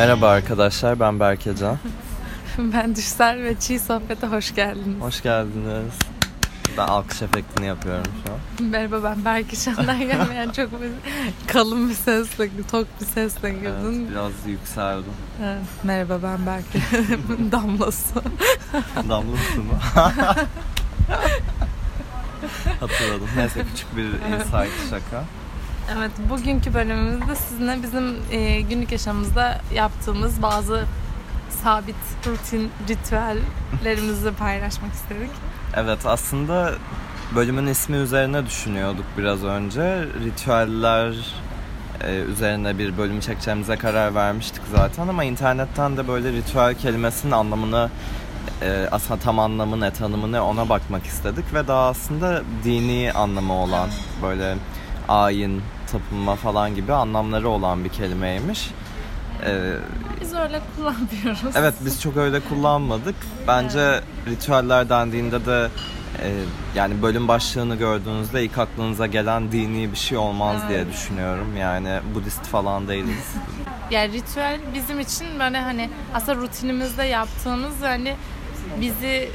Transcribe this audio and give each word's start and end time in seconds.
Merhaba 0.00 0.28
arkadaşlar, 0.28 1.00
ben 1.00 1.20
Berkecan. 1.20 1.78
ben 2.58 2.96
Düşsel 2.96 3.42
ve 3.42 3.54
Çiğ 3.60 3.78
Sohbet'e 3.78 4.26
hoş 4.26 4.54
geldiniz. 4.54 5.00
Hoş 5.00 5.22
geldiniz. 5.22 5.92
Ben 6.78 6.86
alkış 6.86 7.22
efektini 7.22 7.66
yapıyorum 7.66 8.12
şu 8.26 8.32
an. 8.32 8.70
Merhaba 8.70 9.04
ben 9.04 9.24
Berkecan'dan 9.24 9.98
gelmeyen 10.08 10.50
çok 10.50 10.82
bir, 10.82 10.90
kalın 11.46 11.88
bir 11.88 11.94
sesle, 11.94 12.48
tok 12.70 12.86
bir 13.00 13.06
sesle 13.06 13.50
girdin. 13.50 14.00
Evet, 14.00 14.10
biraz 14.10 14.32
yükseldim. 14.46 15.12
Evet, 15.44 15.62
Merhaba 15.82 16.18
ben 16.22 16.46
Berke. 16.46 16.80
Damlası. 17.52 18.22
Damlası 19.08 19.60
mı? 19.60 19.78
Hatırladım. 22.80 23.28
Neyse 23.36 23.64
küçük 23.72 23.96
bir 23.96 24.04
insight 24.04 24.90
şaka. 24.90 25.24
Evet, 25.96 26.10
bugünkü 26.30 26.74
bölümümüzde 26.74 27.36
sizinle 27.36 27.82
bizim 27.82 28.16
e, 28.30 28.60
günlük 28.60 28.92
yaşamımızda 28.92 29.60
yaptığımız 29.74 30.42
bazı 30.42 30.84
sabit 31.62 31.96
rutin 32.26 32.70
ritüellerimizi 32.88 34.32
paylaşmak 34.32 34.92
istedik. 34.92 35.30
Evet 35.76 36.06
aslında 36.06 36.72
bölümün 37.34 37.66
ismi 37.66 37.96
üzerine 37.96 38.46
düşünüyorduk 38.46 39.04
biraz 39.18 39.44
önce. 39.44 40.04
Ritüeller 40.24 41.14
e, 42.04 42.14
üzerine 42.14 42.78
bir 42.78 42.98
bölüm 42.98 43.20
çekeceğimize 43.20 43.76
karar 43.76 44.14
vermiştik 44.14 44.62
zaten 44.74 45.08
ama 45.08 45.24
internetten 45.24 45.96
de 45.96 46.08
böyle 46.08 46.32
ritüel 46.32 46.74
kelimesinin 46.74 47.32
anlamını 47.32 47.90
e, 48.62 48.88
aslında 48.92 49.20
tam 49.20 49.38
anlamı 49.38 49.80
ne 49.80 49.90
tanımı 49.90 50.32
ne 50.32 50.40
ona 50.40 50.68
bakmak 50.68 51.06
istedik 51.06 51.54
ve 51.54 51.68
daha 51.68 51.88
aslında 51.88 52.42
dini 52.64 53.12
anlamı 53.12 53.52
olan 53.52 53.88
böyle 54.22 54.56
ayin, 55.08 55.62
tapınma 55.92 56.36
falan 56.36 56.74
gibi 56.74 56.92
anlamları 56.92 57.48
olan 57.48 57.84
bir 57.84 57.88
kelimeymiş. 57.88 58.70
Ee, 59.46 59.74
biz 60.20 60.34
öyle 60.34 60.60
kullanmıyoruz. 60.76 61.56
Evet 61.56 61.74
biz 61.80 62.02
çok 62.02 62.16
öyle 62.16 62.40
kullanmadık. 62.40 63.14
Bence 63.48 63.78
evet. 63.78 64.02
ritüeller 64.26 64.88
dendiğinde 64.88 65.46
de 65.46 65.68
e, 66.22 66.32
yani 66.74 67.02
bölüm 67.02 67.28
başlığını 67.28 67.76
gördüğünüzde 67.76 68.44
ilk 68.44 68.58
aklınıza 68.58 69.06
gelen 69.06 69.52
dini 69.52 69.92
bir 69.92 69.96
şey 69.96 70.18
olmaz 70.18 70.56
evet. 70.60 70.70
diye 70.70 70.92
düşünüyorum. 70.92 71.56
Yani 71.56 72.00
Budist 72.14 72.46
falan 72.46 72.88
değiliz. 72.88 73.34
yani 73.90 74.12
ritüel 74.12 74.60
bizim 74.74 75.00
için 75.00 75.26
böyle 75.40 75.60
hani 75.60 75.90
aslında 76.14 76.40
rutinimizde 76.40 77.04
yaptığımız 77.04 77.82
hani 77.82 78.16
bizi 78.80 79.30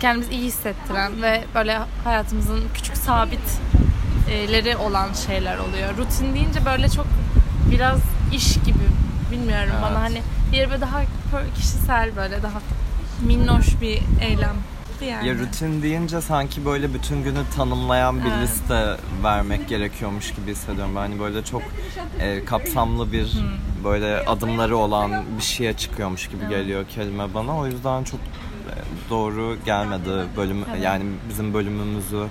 kendimizi 0.00 0.32
iyi 0.32 0.44
hissettiren 0.44 1.22
ve 1.22 1.44
böyle 1.54 1.78
hayatımızın 2.04 2.60
küçük 2.74 2.96
sabitleri 4.30 4.76
olan 4.76 5.12
şeyler 5.12 5.58
oluyor. 5.58 5.96
Rutin 5.96 6.34
deyince 6.34 6.64
böyle 6.64 6.88
çok 6.88 7.06
biraz 7.70 8.00
iş 8.32 8.54
gibi 8.54 8.86
bilmiyorum 9.32 9.70
evet. 9.72 9.82
bana 9.82 10.00
hani 10.00 10.22
diğer 10.52 10.70
böyle 10.70 10.80
daha 10.80 11.02
kişisel 11.56 12.16
böyle 12.16 12.42
daha 12.42 12.60
minnoş 13.26 13.80
bir 13.80 14.02
eylem 14.20 14.56
yani. 15.06 15.28
Ya 15.28 15.34
rutin 15.34 15.82
deyince 15.82 16.20
sanki 16.20 16.64
böyle 16.64 16.94
bütün 16.94 17.22
günü 17.22 17.38
tanımlayan 17.56 18.24
bir 18.24 18.30
evet. 18.30 18.42
liste 18.42 18.96
vermek 19.22 19.68
gerekiyormuş 19.68 20.34
gibi 20.34 20.50
hissediyorum. 20.50 20.92
Ben 20.96 21.00
hani 21.00 21.20
böyle 21.20 21.44
çok 21.44 21.62
e, 22.20 22.44
kapsamlı 22.44 23.12
bir 23.12 23.32
hmm. 23.32 23.84
böyle 23.84 24.26
adımları 24.26 24.76
olan 24.76 25.24
bir 25.38 25.42
şeye 25.42 25.72
çıkıyormuş 25.72 26.28
gibi 26.28 26.40
evet. 26.40 26.50
geliyor 26.50 26.84
kelime 26.88 27.34
bana. 27.34 27.58
O 27.58 27.66
yüzden 27.66 28.04
çok 28.04 28.20
e, 28.20 28.74
doğru 29.10 29.56
gelmedi 29.64 30.10
bölüm 30.36 30.64
evet. 30.70 30.84
yani 30.84 31.04
bizim 31.28 31.54
bölümümüzü 31.54 32.26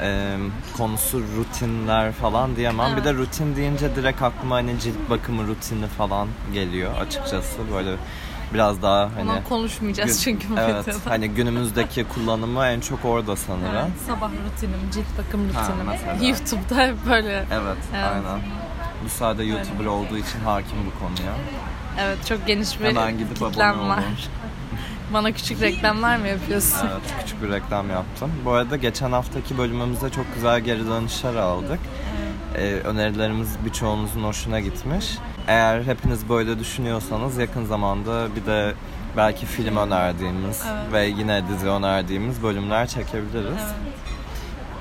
e, 0.00 0.36
konusu 0.76 1.22
rutinler 1.36 2.12
falan 2.12 2.56
diyemem. 2.56 2.86
Evet. 2.86 2.98
Bir 2.98 3.04
de 3.04 3.14
rutin 3.14 3.56
deyince 3.56 3.96
direkt 3.96 4.22
aklıma 4.22 4.56
hani 4.56 4.80
cilt 4.80 5.10
bakımı 5.10 5.46
rutini 5.46 5.86
falan 5.86 6.28
geliyor 6.52 6.92
açıkçası. 7.00 7.58
Böyle 7.74 7.96
biraz 8.54 8.82
daha 8.82 9.10
hani 9.16 9.30
Ondan 9.30 9.44
konuşmayacağız 9.44 10.10
gün, 10.10 10.18
çünkü 10.18 10.50
bu 10.50 10.60
Evet. 10.60 10.88
Videoda. 10.88 11.10
Hani 11.10 11.28
günümüzdeki 11.28 12.04
kullanımı 12.04 12.66
en 12.66 12.80
çok 12.80 13.04
orada 13.04 13.36
sanırım. 13.36 13.74
Evet, 13.74 13.90
sabah 14.06 14.30
rutinim, 14.30 14.80
cilt 14.92 15.18
bakım 15.18 15.48
rutinim. 15.48 15.86
Ha, 15.86 16.26
YouTube'da 16.26 16.86
hep 16.86 16.96
böyle. 17.06 17.32
Evet, 17.32 17.78
evet. 17.94 18.06
aynen. 18.14 18.40
Bu 19.04 19.08
sayede 19.08 19.44
YouTuber 19.44 19.84
olduğu 19.84 20.16
için 20.16 20.40
hakim 20.44 20.78
bu 20.86 20.98
konuya. 20.98 21.32
Evet, 22.00 22.26
çok 22.26 22.46
geniş 22.46 22.80
bir 22.80 22.84
Hemen 22.84 23.18
gidip 23.18 23.36
kitlem 23.36 23.88
var. 23.88 24.04
Bana 25.12 25.32
küçük 25.32 25.60
reklamlar 25.60 26.16
mı 26.16 26.28
yapıyorsun? 26.28 26.88
Evet, 26.92 27.14
küçük 27.20 27.42
bir 27.42 27.48
reklam 27.48 27.90
yaptım. 27.90 28.32
Bu 28.44 28.50
arada 28.50 28.76
geçen 28.76 29.12
haftaki 29.12 29.58
bölümümüzde 29.58 30.10
çok 30.10 30.34
güzel 30.34 30.60
geri 30.60 30.86
dönüşler 30.86 31.34
aldık. 31.34 31.78
Ee, 32.56 32.74
önerilerimiz 32.84 33.48
birçoğunuzun 33.64 34.22
hoşuna 34.22 34.60
gitmiş. 34.60 35.18
Eğer 35.46 35.82
hepiniz 35.82 36.28
böyle 36.28 36.58
düşünüyorsanız 36.58 37.38
yakın 37.38 37.64
zamanda 37.64 38.36
bir 38.36 38.46
de 38.46 38.74
belki 39.16 39.46
film 39.46 39.76
önerdiğimiz 39.76 40.62
evet. 40.70 40.92
ve 40.92 41.06
yine 41.06 41.42
dizi 41.48 41.68
önerdiğimiz 41.68 42.42
bölümler 42.42 42.86
çekebiliriz. 42.86 43.44
Evet. 43.44 43.94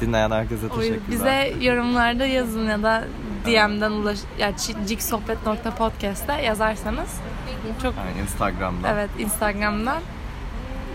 Dinleyen 0.02 0.32
herkese 0.32 0.70
teşekkürler. 0.70 1.00
Bize 1.12 1.54
yorumlarda 1.62 2.26
yazın 2.26 2.66
ya 2.70 2.84
da 2.84 3.04
DM'den 3.46 3.92
ulaş 3.92 4.20
ya 4.40 4.48
yani 4.48 4.88
ciksohbet.podcast'te 4.88 6.34
yazarsanız 6.34 7.10
çok 7.82 7.94
yani 7.98 8.22
Instagram'dan. 8.22 8.94
Evet, 8.94 9.10
Instagram'dan 9.20 10.02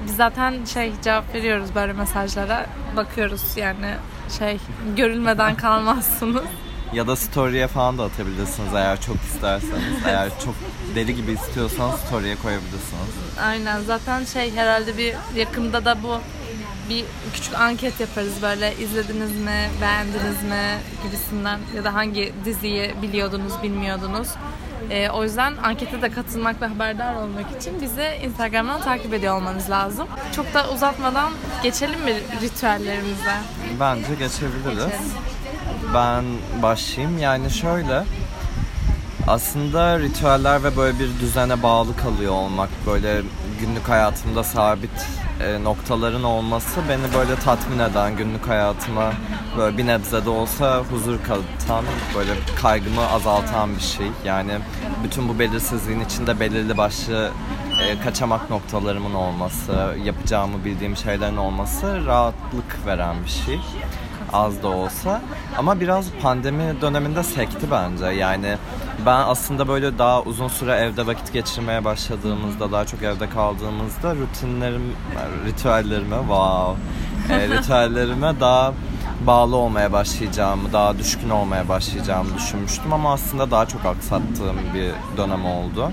biz 0.06 0.16
zaten 0.16 0.65
şey 0.65 0.92
cevap 1.04 1.34
veriyoruz 1.34 1.75
böyle 1.75 1.92
mesajlara. 1.92 2.66
Bakıyoruz 2.97 3.56
yani 3.56 3.94
şey 4.38 4.59
görülmeden 4.97 5.54
kalmazsınız. 5.54 6.44
Ya 6.92 7.06
da 7.06 7.16
story'e 7.16 7.69
falan 7.69 7.98
da 7.98 8.04
atabilirsiniz 8.04 8.75
eğer 8.75 9.00
çok 9.00 9.16
isterseniz. 9.16 10.06
eğer 10.06 10.28
çok 10.44 10.54
deli 10.94 11.15
gibi 11.15 11.32
istiyorsanız 11.32 12.00
story'e 12.00 12.37
koyabilirsiniz. 12.37 13.15
Aynen 13.42 13.81
zaten 13.81 14.25
şey 14.25 14.54
herhalde 14.56 14.98
bir 14.98 15.15
yakında 15.37 15.84
da 15.84 16.03
bu 16.03 16.19
bir 16.88 17.04
küçük 17.34 17.54
anket 17.54 18.00
yaparız 18.00 18.42
böyle 18.42 18.75
izlediniz 18.76 19.36
mi, 19.36 19.71
beğendiniz 19.81 20.42
mi 20.42 20.78
gibisinden 21.04 21.59
ya 21.76 21.84
da 21.84 21.94
hangi 21.94 22.32
diziyi 22.44 22.94
biliyordunuz, 23.03 23.53
bilmiyordunuz. 23.62 24.28
E, 24.91 25.11
o 25.11 25.22
yüzden 25.25 25.56
ankete 25.62 26.03
de 26.03 26.11
katılmak 26.11 26.62
ve 26.62 26.67
haberdar 26.67 27.15
olmak 27.15 27.56
için 27.61 27.81
bizi 27.81 28.19
Instagram'dan 28.22 28.81
takip 28.81 29.15
ediyor 29.15 29.37
olmanız 29.37 29.71
lazım. 29.71 30.09
Çok 30.37 30.55
da 30.55 30.71
uzatmadan 30.71 31.33
geçelim 31.62 32.00
mi 32.00 32.15
ritüellerimize? 32.43 33.34
Bence 33.81 34.15
geçebiliriz. 34.19 34.84
Geçelim. 34.84 35.11
Ben 35.95 36.25
başlayayım. 36.62 37.19
Yani 37.19 37.50
şöyle 37.50 38.05
aslında 39.27 39.99
ritüeller 39.99 40.65
ve 40.65 40.77
böyle 40.77 40.99
bir 40.99 41.21
düzene 41.21 41.62
bağlı 41.62 41.97
kalıyor 41.97 42.33
olmak, 42.33 42.69
böyle 42.87 43.22
günlük 43.61 43.89
hayatımda 43.89 44.45
sabit 44.45 45.06
e, 45.41 45.65
noktaların 45.65 46.22
olması 46.22 46.81
beni 46.89 47.15
böyle 47.19 47.37
tatmin 47.37 47.78
eden, 47.78 48.17
günlük 48.17 48.49
hayatıma 48.49 49.12
böyle 49.59 49.78
bir 49.78 49.87
nebze 49.87 50.25
de 50.25 50.31
olsa 50.31 50.78
huzur 50.91 51.19
katan, 51.19 51.84
böyle 52.17 52.31
kaygımı 52.62 53.11
azaltan 53.11 53.77
bir 53.77 53.83
şey. 53.83 54.06
Yani 54.25 54.53
bütün 55.05 55.28
bu 55.28 55.39
belirsizliğin 55.39 56.00
içinde 56.00 56.41
belirli 56.41 56.77
başlı 56.77 57.31
e, 57.83 58.00
kaçamak 58.00 58.50
noktalarımın 58.50 59.15
olması, 59.15 59.95
yapacağımı 60.05 60.65
bildiğim 60.65 60.97
şeylerin 60.97 61.37
olması 61.37 62.06
rahatlık 62.06 62.87
veren 62.87 63.16
bir 63.25 63.31
şey 63.31 63.61
az 64.33 64.62
da 64.62 64.69
olsa. 64.69 65.22
Ama 65.59 65.81
biraz 65.81 66.11
pandemi 66.22 66.81
döneminde 66.81 67.22
sekti 67.22 67.71
bence. 67.71 68.06
Yani 68.06 68.56
ben 69.06 69.21
aslında 69.27 69.69
böyle 69.69 69.99
daha 69.99 70.22
uzun 70.22 70.49
süre 70.49 70.72
evde 70.72 71.06
vakit 71.06 71.32
geçirmeye 71.32 71.84
başladığımızda, 71.84 72.72
daha 72.72 72.87
çok 72.87 73.03
evde 73.03 73.28
kaldığımızda 73.28 74.15
rutinlerim, 74.15 74.93
ritüellerime, 75.47 76.16
wow, 76.16 76.82
e, 77.34 77.49
ritüellerime 77.59 78.41
daha 78.41 78.72
bağlı 79.27 79.56
olmaya 79.56 79.93
başlayacağımı, 79.93 80.72
daha 80.72 80.99
düşkün 80.99 81.31
olmaya 81.31 81.69
başlayacağımı 81.69 82.34
düşünmüştüm 82.34 82.92
ama 82.92 83.13
aslında 83.13 83.51
daha 83.51 83.66
çok 83.66 83.84
aksattığım 83.84 84.57
bir 84.74 84.91
dönem 85.16 85.45
oldu. 85.45 85.92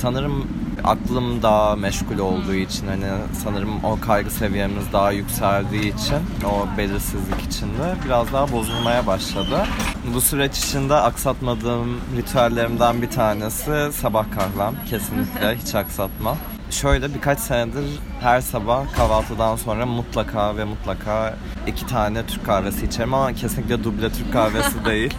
Sanırım 0.00 0.46
aklım 0.84 1.42
daha 1.42 1.76
meşgul 1.76 2.18
olduğu 2.18 2.54
için 2.54 2.86
hani 2.86 3.06
sanırım 3.44 3.84
o 3.84 4.00
kaygı 4.00 4.30
seviyemiz 4.30 4.92
daha 4.92 5.12
yükseldiği 5.12 5.94
için 5.94 6.18
o 6.46 6.78
belirsizlik 6.78 7.40
içinde 7.40 7.94
biraz 8.04 8.32
daha 8.32 8.52
bozulmaya 8.52 9.06
başladı. 9.06 9.66
Bu 10.14 10.20
süreç 10.20 10.58
içinde 10.58 10.94
aksatmadığım 10.94 12.00
ritüellerimden 12.16 13.02
bir 13.02 13.10
tanesi 13.10 13.90
sabah 13.92 14.24
kahvem. 14.30 14.74
Kesinlikle 14.90 15.56
hiç 15.64 15.74
aksatma. 15.74 16.36
Şöyle 16.70 17.14
birkaç 17.14 17.38
senedir 17.38 17.84
her 18.20 18.40
sabah 18.40 18.94
kahvaltıdan 18.96 19.56
sonra 19.56 19.86
mutlaka 19.86 20.56
ve 20.56 20.64
mutlaka 20.64 21.36
iki 21.66 21.86
tane 21.86 22.26
Türk 22.26 22.46
kahvesi 22.46 22.86
içerim 22.86 23.14
ama 23.14 23.32
kesinlikle 23.32 23.84
duble 23.84 24.12
Türk 24.12 24.32
kahvesi 24.32 24.84
değil. 24.84 25.14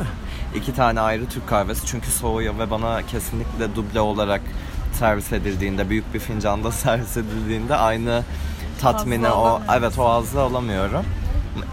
İki 0.55 0.75
tane 0.75 0.99
ayrı 0.99 1.25
Türk 1.25 1.47
kahvesi 1.47 1.85
çünkü 1.85 2.11
soğuyor 2.11 2.59
ve 2.59 2.71
bana 2.71 3.01
kesinlikle 3.01 3.75
duble 3.75 3.99
olarak 3.99 4.41
servis 4.93 5.33
edildiğinde, 5.33 5.89
büyük 5.89 6.13
bir 6.13 6.19
fincanda 6.19 6.71
servis 6.71 7.17
edildiğinde 7.17 7.75
aynı 7.75 8.23
tatmini 8.81 9.29
o 9.29 9.61
evet 9.77 9.99
o 9.99 10.09
azı 10.09 10.41
alamıyorum. 10.41 11.05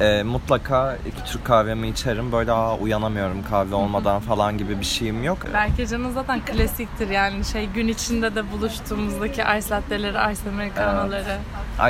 E, 0.00 0.22
mutlaka 0.22 0.96
iki 1.06 1.32
Türk 1.32 1.44
kahvemi 1.44 1.88
içerim. 1.88 2.32
Böyle 2.32 2.52
aa 2.52 2.76
uyanamıyorum 2.76 3.44
kahve 3.50 3.74
olmadan 3.74 4.20
falan 4.20 4.58
gibi 4.58 4.80
bir 4.80 4.84
şeyim 4.84 5.24
yok. 5.24 5.38
Berkecan'ın 5.52 6.10
zaten 6.12 6.44
klasiktir 6.44 7.10
yani 7.10 7.44
şey 7.44 7.66
gün 7.66 7.88
içinde 7.88 8.34
de 8.34 8.52
buluştuğumuzdaki 8.52 9.42
ice 9.58 9.70
latte'leri, 9.70 10.32
ice 10.32 10.50
americano'ları. 10.50 11.38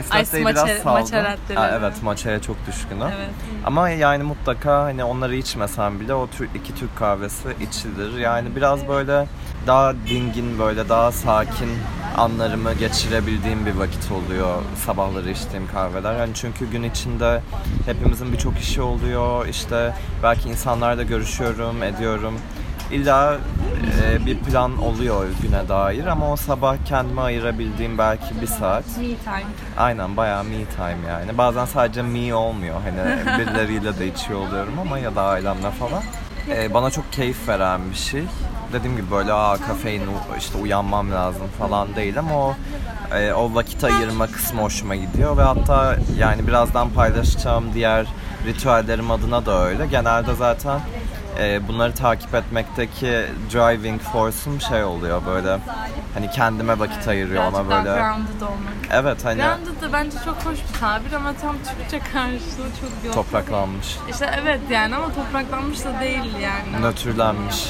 Ice 0.01 0.09
Ice 0.09 0.19
latte'yi 0.19 0.47
biraz 0.47 0.69
matcha- 0.69 0.79
saldım. 0.83 1.03
latte'leri. 1.25 1.59
Ha, 1.59 1.71
evet 1.81 2.03
matcha'ya 2.03 2.43
çok 2.43 2.57
düşkünüm. 2.67 3.07
Evet. 3.17 3.31
Ama 3.65 3.89
yani 3.89 4.23
mutlaka 4.23 4.83
hani 4.83 5.05
onları 5.05 5.37
içmesem 5.37 6.01
bile 6.01 6.15
o 6.15 6.27
tür 6.29 6.49
iki 6.55 6.75
Türk 6.75 6.97
kahvesi 6.97 7.49
içilir. 7.69 8.19
Yani 8.19 8.57
biraz 8.57 8.89
böyle 8.89 9.27
daha 9.67 9.95
dingin 10.09 10.59
böyle 10.59 10.89
daha 10.89 11.13
sakin 11.13 11.69
anlarımı 12.17 12.73
geçirebildiğim 12.75 13.67
bir 13.67 13.75
vakit 13.75 14.13
oluyor 14.13 14.63
sabahları 14.87 15.31
içtiğim 15.31 15.67
kahveler. 15.67 16.19
Yani 16.19 16.35
çünkü 16.35 16.71
gün 16.71 16.83
içinde 16.83 17.43
hepimizin 17.87 18.33
birçok 18.33 18.59
işi 18.59 18.83
oluyor. 18.83 19.47
İşte 19.47 19.95
belki 20.23 20.49
insanlarla 20.49 21.03
görüşüyorum, 21.03 21.83
ediyorum. 21.83 22.35
İlla 22.93 23.39
e, 24.03 24.27
bir 24.27 24.39
plan 24.39 24.83
oluyor 24.83 25.27
güne 25.43 25.69
dair 25.69 26.07
ama 26.07 26.33
o 26.33 26.37
sabah 26.37 26.77
kendime 26.85 27.21
ayırabildiğim 27.21 27.99
belki 27.99 28.41
bir 28.41 28.47
saat. 28.47 28.85
Me 28.87 29.05
time. 29.05 29.45
Aynen 29.77 30.17
bayağı 30.17 30.45
me 30.45 30.65
time 30.77 31.09
yani. 31.09 31.39
Bazen 31.39 31.65
sadece 31.65 32.03
me 32.03 32.35
olmuyor. 32.35 32.77
Hani 32.83 33.39
birileriyle 33.39 33.99
de 33.99 34.07
içiyor 34.07 34.49
oluyorum 34.49 34.79
ama 34.81 34.99
ya 34.99 35.17
da 35.17 35.23
ailemle 35.23 35.71
falan. 35.71 36.03
Ee, 36.49 36.75
bana 36.75 36.91
çok 36.91 37.13
keyif 37.13 37.49
veren 37.49 37.81
bir 37.91 37.97
şey. 37.97 38.23
Dediğim 38.73 38.97
gibi 38.97 39.11
böyle 39.11 39.33
aa 39.33 39.57
kafein 39.57 40.03
işte 40.39 40.59
uyanmam 40.59 41.13
lazım 41.13 41.47
falan 41.59 41.97
değil 41.97 42.19
ama 42.19 42.35
o 42.35 42.55
e, 43.17 43.33
o 43.33 43.55
vakit 43.55 43.85
ayırma 43.85 44.27
kısmı 44.27 44.63
hoşuma 44.63 44.95
gidiyor 44.95 45.37
ve 45.37 45.43
hatta 45.43 45.97
yani 46.19 46.47
birazdan 46.47 46.91
paylaşacağım 46.91 47.65
diğer 47.75 48.07
ritüellerim 48.47 49.11
adına 49.11 49.47
da 49.47 49.67
öyle. 49.67 49.87
Genelde 49.87 50.35
zaten 50.35 50.81
e, 51.39 51.69
bunları 51.69 51.95
takip 51.95 52.35
etmekteki 52.35 53.27
driving 53.53 54.01
force'um 54.01 54.61
şey 54.61 54.85
oluyor 54.85 55.23
böyle 55.27 55.59
hani 56.15 56.31
kendime 56.31 56.79
vakit 56.79 57.09
ayırıyor 57.09 57.43
ama 57.45 57.69
Birazcık 57.69 57.71
daha 57.71 57.85
böyle 57.85 58.01
grounded 58.01 58.41
olmak. 58.41 58.73
Evet 58.91 59.25
hani 59.25 59.43
Grounded 59.43 59.83
da 59.83 59.93
bence 59.93 60.17
çok 60.25 60.37
hoş 60.37 60.59
bir 60.59 60.79
tabir 60.81 61.13
ama 61.13 61.33
tam 61.33 61.57
Türkçe 61.79 61.99
karşılığı 62.13 62.71
çok 62.81 63.05
yok. 63.05 63.15
topraklanmış, 63.15 63.97
İşte 64.11 64.31
evet 64.43 64.61
yani 64.71 64.97
ama 64.97 65.07
topraklanmış 65.15 65.85
da 65.85 66.01
değil 66.01 66.35
yani. 66.43 66.83
nötrlenmiş, 66.87 67.65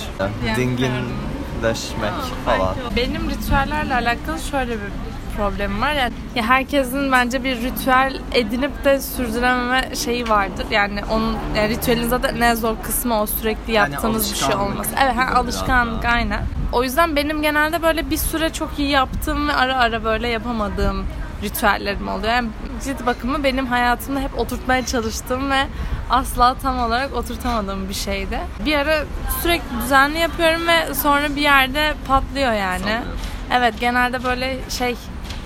dinginleşmek 0.56 2.12
falan. 2.44 2.74
Benim 2.96 3.30
ritüellerle 3.30 3.94
alakalı 3.94 4.38
şöyle 4.50 4.72
bir 4.72 4.90
problemim 5.36 5.80
var. 5.82 5.92
Yani 5.92 6.12
ya 6.34 6.42
herkesin 6.42 7.12
bence 7.12 7.44
bir 7.44 7.56
ritüel 7.62 8.20
edinip 8.32 8.84
de 8.84 9.00
sürdürememe 9.00 9.94
şeyi 9.94 10.28
vardır. 10.28 10.66
Yani 10.70 11.00
onun 11.10 11.36
yani 11.56 11.68
ritüelin 11.68 12.08
zaten 12.08 12.40
ne 12.40 12.56
zor 12.56 12.74
kısmı 12.82 13.20
o 13.20 13.26
sürekli 13.26 13.72
yaptığınız 13.72 14.32
bir 14.32 14.38
şey 14.38 14.54
olması. 14.54 14.90
Evet, 15.04 15.16
ha, 15.16 15.34
alışkanlık 15.34 16.02
daha. 16.02 16.12
aynen. 16.12 16.40
O 16.72 16.82
yüzden 16.84 17.16
benim 17.16 17.42
genelde 17.42 17.82
böyle 17.82 18.10
bir 18.10 18.16
süre 18.16 18.52
çok 18.52 18.78
iyi 18.78 18.90
yaptığım 18.90 19.48
ve 19.48 19.52
ara 19.52 19.76
ara 19.76 20.04
böyle 20.04 20.28
yapamadığım 20.28 21.06
ritüellerim 21.42 22.08
oluyor. 22.08 22.32
Yani 22.32 22.48
cilt 22.84 23.06
bakımı 23.06 23.44
benim 23.44 23.66
hayatımda 23.66 24.20
hep 24.20 24.38
oturtmaya 24.38 24.86
çalıştığım 24.86 25.50
ve 25.50 25.66
asla 26.10 26.54
tam 26.54 26.78
olarak 26.78 27.14
oturtamadığım 27.14 27.88
bir 27.88 27.94
şeydi. 27.94 28.38
Bir 28.64 28.74
ara 28.74 29.04
sürekli 29.42 29.80
düzenli 29.84 30.18
yapıyorum 30.18 30.66
ve 30.68 30.94
sonra 30.94 31.36
bir 31.36 31.40
yerde 31.42 31.94
patlıyor 32.08 32.52
yani. 32.52 32.80
Sallıyorsun. 32.80 33.10
Evet 33.52 33.74
genelde 33.80 34.24
böyle 34.24 34.58
şey 34.68 34.96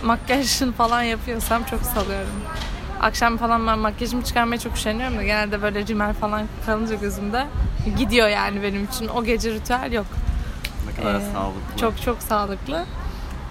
makyajını 0.04 0.72
falan 0.72 1.02
yapıyorsam 1.02 1.64
çok 1.64 1.82
salıyorum. 1.82 2.34
Akşam 3.00 3.36
falan 3.36 3.66
ben 3.66 3.78
makyajımı 3.78 4.24
çıkarmaya 4.24 4.58
çok 4.60 4.76
üşeniyorum 4.76 5.18
da 5.18 5.22
genelde 5.22 5.62
böyle 5.62 5.86
rimel 5.86 6.14
falan 6.14 6.42
kalınca 6.66 6.94
gözümde 6.94 7.46
gidiyor 7.98 8.28
yani 8.28 8.62
benim 8.62 8.84
için. 8.84 9.08
O 9.08 9.24
gece 9.24 9.50
ritüel 9.50 9.92
yok. 9.92 10.06
Ne 10.88 11.02
kadar 11.02 11.20
Ee, 11.20 11.32
sağlıklı. 11.32 11.76
Çok 11.80 12.02
çok 12.02 12.22
sağlıklı. 12.22 12.84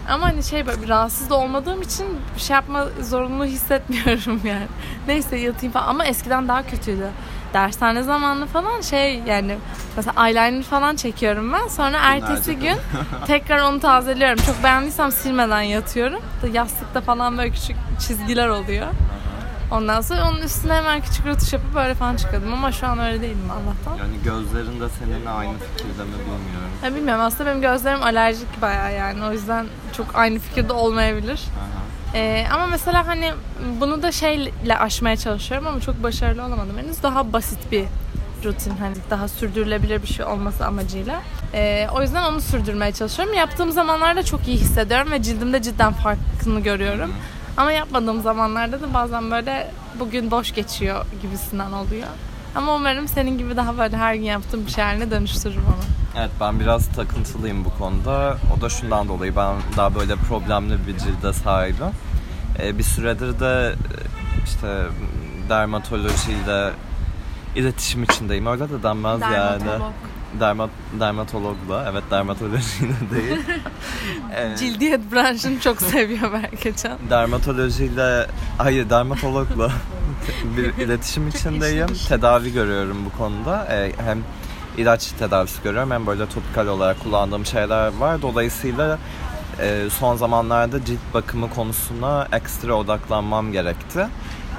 Ama 0.09 0.25
hani 0.25 0.44
şey 0.44 0.65
böyle 0.67 0.81
bir 0.81 0.89
rahatsız 0.89 1.29
da 1.29 1.35
olmadığım 1.35 1.81
için 1.81 2.05
bir 2.35 2.41
şey 2.41 2.53
yapma 2.53 2.85
zorunluluğu 3.01 3.45
hissetmiyorum 3.45 4.41
yani. 4.47 4.67
Neyse 5.07 5.38
yatayım 5.38 5.73
falan 5.73 5.88
ama 5.88 6.06
eskiden 6.06 6.47
daha 6.47 6.67
kötüydü. 6.67 7.09
Dershane 7.53 8.03
zamanlı 8.03 8.45
falan 8.45 8.81
şey 8.81 9.19
yani 9.27 9.57
mesela 9.97 10.27
eyeliner 10.27 10.63
falan 10.63 10.95
çekiyorum 10.95 11.53
ben. 11.53 11.67
Sonra 11.67 11.97
ertesi 12.01 12.55
gün 12.55 12.77
tekrar 13.27 13.59
onu 13.59 13.79
tazeliyorum. 13.79 14.44
Çok 14.45 14.63
beğendiysem 14.63 15.11
silmeden 15.11 15.61
yatıyorum. 15.61 16.19
Yastıkta 16.53 17.01
falan 17.01 17.38
böyle 17.38 17.50
küçük 17.51 17.75
çizgiler 18.07 18.47
oluyor. 18.47 18.88
Ondan 19.71 20.01
sonra 20.01 20.29
onun 20.29 20.41
üstüne 20.41 20.73
hemen 20.73 21.01
küçük 21.01 21.25
rötuş 21.25 21.53
yapıp 21.53 21.75
böyle 21.75 21.94
falan 21.94 22.15
çıkıyordum 22.15 22.53
ama 22.53 22.71
şu 22.71 22.88
an 22.88 23.00
öyle 23.00 23.21
değilim 23.21 23.51
Allah'tan. 23.51 23.97
Yani 23.97 24.13
gözlerin 24.23 24.81
de 24.81 24.89
seninle 24.99 25.29
aynı 25.29 25.53
fikirde 25.59 26.03
mi 26.03 26.09
bilmiyorum. 26.19 26.69
Ya 26.83 26.95
bilmiyorum 26.95 27.23
aslında 27.23 27.49
benim 27.49 27.61
gözlerim 27.61 28.03
alerjik 28.03 28.61
bayağı 28.61 28.94
yani 28.94 29.25
o 29.25 29.31
yüzden 29.31 29.65
çok 29.97 30.07
aynı 30.13 30.39
fikirde 30.39 30.73
olmayabilir. 30.73 31.44
Aha. 31.59 31.82
Ee, 32.13 32.45
ama 32.54 32.68
mesela 32.68 33.07
hani 33.07 33.33
bunu 33.80 34.04
da 34.04 34.12
şeyle 34.12 34.77
aşmaya 34.77 35.18
çalışıyorum 35.18 35.68
ama 35.68 35.80
çok 35.81 36.04
başarılı 36.04 36.45
olamadım 36.45 36.77
henüz. 36.77 37.04
Daha 37.04 37.33
basit 37.33 37.71
bir 37.71 37.86
rutin 38.44 38.74
hani 38.80 38.95
daha 39.10 39.27
sürdürülebilir 39.27 40.01
bir 40.01 40.07
şey 40.07 40.25
olması 40.25 40.65
amacıyla. 40.65 41.21
Ee, 41.54 41.88
o 41.95 42.01
yüzden 42.01 42.24
onu 42.24 42.42
sürdürmeye 42.42 42.92
çalışıyorum. 42.92 43.33
Yaptığım 43.33 43.71
zamanlarda 43.71 44.24
çok 44.24 44.48
iyi 44.48 44.57
hissediyorum 44.57 45.12
ve 45.12 45.21
cildimde 45.21 45.62
cidden 45.62 45.94
farkını 45.94 46.60
görüyorum. 46.60 47.13
Ama 47.57 47.71
yapmadığım 47.71 48.21
zamanlarda 48.21 48.81
da 48.81 48.94
bazen 48.94 49.31
böyle 49.31 49.71
bugün 50.00 50.31
boş 50.31 50.54
geçiyor 50.54 51.06
gibisinden 51.21 51.71
oluyor. 51.71 52.07
Ama 52.56 52.75
umarım 52.75 53.07
senin 53.07 53.38
gibi 53.38 53.57
daha 53.57 53.77
böyle 53.77 53.98
her 53.98 54.16
gün 54.16 54.24
yaptığım 54.24 54.66
bir 54.66 54.71
şey 54.71 54.83
haline 54.83 55.12
dönüştürürüm 55.12 55.66
onu. 55.68 56.02
Evet 56.18 56.31
ben 56.39 56.60
biraz 56.60 56.88
takıntılıyım 56.88 57.65
bu 57.65 57.77
konuda. 57.77 58.38
O 58.57 58.62
da 58.62 58.69
şundan 58.69 59.07
dolayı 59.07 59.36
ben 59.36 59.56
daha 59.77 59.95
böyle 59.95 60.15
problemli 60.15 60.88
bir 60.88 60.98
cilde 60.98 61.33
sahibim. 61.33 61.92
Ee, 62.60 62.77
bir 62.77 62.83
süredir 62.83 63.39
de 63.39 63.74
e, 63.74 64.45
işte 64.45 64.83
dermatolojiyle 65.50 66.71
iletişim 67.56 68.04
içindeyim. 68.04 68.45
Öyle 68.48 68.69
de 68.69 68.83
denmez 68.83 69.21
yani. 69.21 69.33
Dermatolog. 69.65 69.94
Dermat, 70.39 70.69
dermatologla. 71.00 71.86
Evet 71.92 72.04
dermatolojiyle 72.12 72.94
değil. 73.12 73.39
Ee, 74.36 74.56
Cildiyet 74.57 75.12
branşını 75.12 75.59
çok 75.59 75.81
seviyor 75.81 76.33
Berkecan. 76.33 76.98
dermatolojiyle, 77.09 78.27
hayır 78.57 78.89
dermatologla 78.89 79.71
bir 80.57 80.83
iletişim 80.83 81.27
içindeyim. 81.27 81.88
Tedavi 82.09 82.54
görüyorum 82.54 82.98
bu 83.06 83.18
konuda. 83.18 83.68
Ee, 83.71 83.92
hem 84.06 84.18
ilaç 84.77 85.11
tedavisi 85.11 85.63
görüyorum 85.63 85.92
hem 85.92 86.07
böyle 86.07 86.30
topikal 86.30 86.68
olarak 86.68 86.99
kullandığım 87.03 87.45
şeyler 87.45 87.97
var. 87.97 88.21
Dolayısıyla 88.21 88.99
e, 89.59 89.89
son 89.99 90.15
zamanlarda 90.15 90.85
cilt 90.85 90.99
bakımı 91.13 91.49
konusuna 91.49 92.27
ekstra 92.31 92.73
odaklanmam 92.73 93.51
gerekti. 93.51 94.07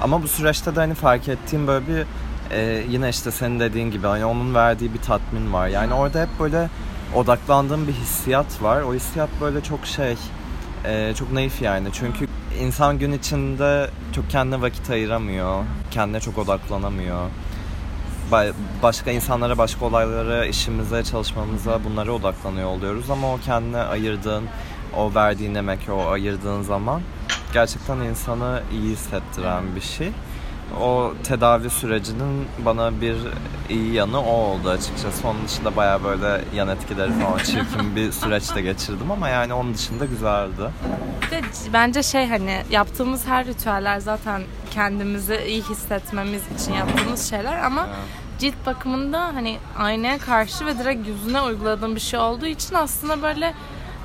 Ama 0.01 0.23
bu 0.23 0.27
süreçte 0.27 0.75
de 0.75 0.79
hani 0.79 0.93
fark 0.93 1.27
ettiğim 1.27 1.67
böyle 1.67 1.87
bir 1.87 2.05
e, 2.51 2.83
yine 2.89 3.09
işte 3.09 3.31
senin 3.31 3.59
dediğin 3.59 3.91
gibi 3.91 4.07
hani 4.07 4.25
onun 4.25 4.55
verdiği 4.55 4.93
bir 4.93 5.01
tatmin 5.01 5.53
var. 5.53 5.67
Yani 5.67 5.93
orada 5.93 6.21
hep 6.21 6.29
böyle 6.39 6.69
odaklandığım 7.15 7.87
bir 7.87 7.93
hissiyat 7.93 8.61
var. 8.61 8.81
O 8.81 8.93
hissiyat 8.93 9.29
böyle 9.41 9.63
çok 9.63 9.85
şey 9.85 10.15
e, 10.85 11.13
çok 11.15 11.31
naif 11.31 11.61
yani. 11.61 11.87
Çünkü 11.93 12.27
insan 12.59 12.99
gün 12.99 13.11
içinde 13.11 13.89
çok 14.15 14.29
kendine 14.29 14.61
vakit 14.61 14.89
ayıramıyor. 14.89 15.63
Kendine 15.91 16.19
çok 16.19 16.37
odaklanamıyor. 16.37 17.29
Ba- 18.31 18.53
başka 18.83 19.11
insanlara, 19.11 19.57
başka 19.57 19.85
olaylara, 19.85 20.45
işimize, 20.45 21.03
çalışmamıza 21.03 21.83
bunlara 21.83 22.11
odaklanıyor 22.11 22.69
oluyoruz 22.69 23.09
ama 23.09 23.33
o 23.33 23.37
kendine 23.45 23.77
ayırdığın, 23.77 24.43
o 24.97 25.15
verdiğin 25.15 25.55
emek, 25.55 25.79
o 25.89 26.09
ayırdığın 26.11 26.61
zaman 26.61 27.01
gerçekten 27.53 27.97
insanı 27.97 28.61
iyi 28.71 28.91
hissettiren 28.91 29.75
bir 29.75 29.81
şey. 29.81 30.11
O 30.81 31.13
tedavi 31.23 31.69
sürecinin 31.69 32.47
bana 32.65 33.01
bir 33.01 33.15
iyi 33.69 33.93
yanı 33.93 34.19
o 34.21 34.31
oldu 34.31 34.69
açıkçası. 34.69 35.27
Onun 35.27 35.45
dışında 35.45 35.75
baya 35.75 36.03
böyle 36.03 36.41
yan 36.55 36.67
etkileri 36.67 37.11
falan 37.11 37.37
çirkin 37.37 37.95
bir 37.95 38.11
süreçte 38.11 38.61
geçirdim 38.61 39.11
ama 39.11 39.29
yani 39.29 39.53
onun 39.53 39.73
dışında 39.73 40.05
güzeldi. 40.05 40.71
De 41.31 41.41
bence 41.73 42.03
şey 42.03 42.27
hani 42.27 42.61
yaptığımız 42.71 43.27
her 43.27 43.45
ritüeller 43.45 43.99
zaten 43.99 44.41
kendimizi 44.71 45.43
iyi 45.47 45.61
hissetmemiz 45.63 46.41
için 46.59 46.73
yaptığımız 46.73 47.29
şeyler 47.29 47.63
ama 47.63 47.87
cilt 48.39 48.65
bakımında 48.65 49.21
hani 49.21 49.57
aynaya 49.77 50.17
karşı 50.17 50.65
ve 50.65 50.79
direkt 50.79 51.07
yüzüne 51.07 51.41
uyguladığın 51.41 51.95
bir 51.95 52.01
şey 52.01 52.19
olduğu 52.19 52.45
için 52.45 52.75
aslında 52.75 53.21
böyle 53.21 53.53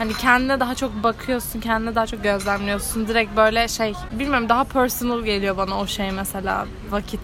hani 0.01 0.15
kendine 0.15 0.61
daha 0.61 0.75
çok 0.75 1.03
bakıyorsun, 1.03 1.61
kendine 1.61 1.95
daha 1.95 2.07
çok 2.07 2.23
gözlemliyorsun. 2.23 3.09
Direkt 3.09 3.37
böyle 3.37 3.69
şey 3.69 3.95
bilmiyorum 4.13 4.49
daha 4.49 4.65
personal 4.65 5.25
geliyor 5.25 5.57
bana 5.57 5.81
o 5.81 5.87
şey 5.87 6.11
mesela 6.11 6.67
vakit. 6.91 7.21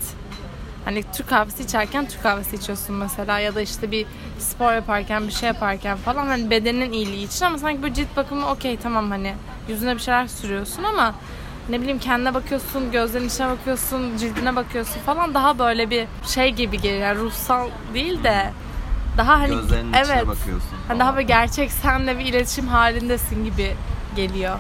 Hani 0.85 1.03
Türk 1.13 1.29
kahvesi 1.29 1.63
içerken 1.63 2.09
Türk 2.09 2.23
kahvesi 2.23 2.57
içiyorsun 2.57 2.97
mesela 2.97 3.39
ya 3.39 3.55
da 3.55 3.61
işte 3.61 3.91
bir 3.91 4.07
spor 4.39 4.73
yaparken 4.73 5.27
bir 5.27 5.33
şey 5.33 5.47
yaparken 5.47 5.97
falan 5.97 6.27
hani 6.27 6.51
bedenin 6.51 6.93
iyiliği 6.93 7.27
için 7.27 7.45
ama 7.45 7.59
sanki 7.59 7.83
böyle 7.83 7.95
cilt 7.95 8.17
bakımı 8.17 8.51
okey 8.51 8.77
tamam 8.77 9.11
hani 9.11 9.35
yüzüne 9.69 9.95
bir 9.95 10.01
şeyler 10.01 10.27
sürüyorsun 10.27 10.83
ama 10.83 11.15
ne 11.69 11.81
bileyim 11.81 11.99
kendine 11.99 12.35
bakıyorsun, 12.35 12.93
gözlerinin 12.93 13.29
içine 13.29 13.49
bakıyorsun, 13.49 14.17
cildine 14.17 14.57
bakıyorsun 14.57 15.01
falan 15.01 15.35
daha 15.35 15.59
böyle 15.59 15.91
bir 15.91 16.07
şey 16.27 16.51
gibi 16.51 16.81
geliyor. 16.81 17.01
Yani 17.01 17.19
ruhsal 17.19 17.69
değil 17.95 18.25
de 18.25 18.53
daha 19.17 19.41
hani 19.41 19.49
Gözlerinin 19.49 19.93
evet. 19.93 20.07
içine 20.07 20.29
bakıyorsun. 20.29 20.71
Hani 20.89 21.01
daha 21.01 21.13
böyle 21.17 21.27
gerçek 21.27 21.73
senle 21.73 22.19
bir 22.19 22.25
iletişim 22.25 22.69
halindesin 22.69 23.45
gibi 23.45 23.75
geliyor. 24.17 24.57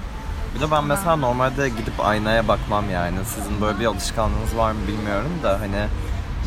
Bir 0.55 0.61
de 0.61 0.71
ben 0.71 0.85
mesela 0.85 1.17
normalde 1.17 1.69
gidip 1.69 1.95
aynaya 2.05 2.49
bakmam 2.49 2.91
yani. 2.91 3.17
Sizin 3.25 3.61
böyle 3.61 3.81
bir 3.81 3.87
alışkanlığınız 3.87 4.57
var 4.57 4.73
mı 4.73 4.79
bilmiyorum 4.89 5.31
da 5.43 5.61
hani 5.61 5.87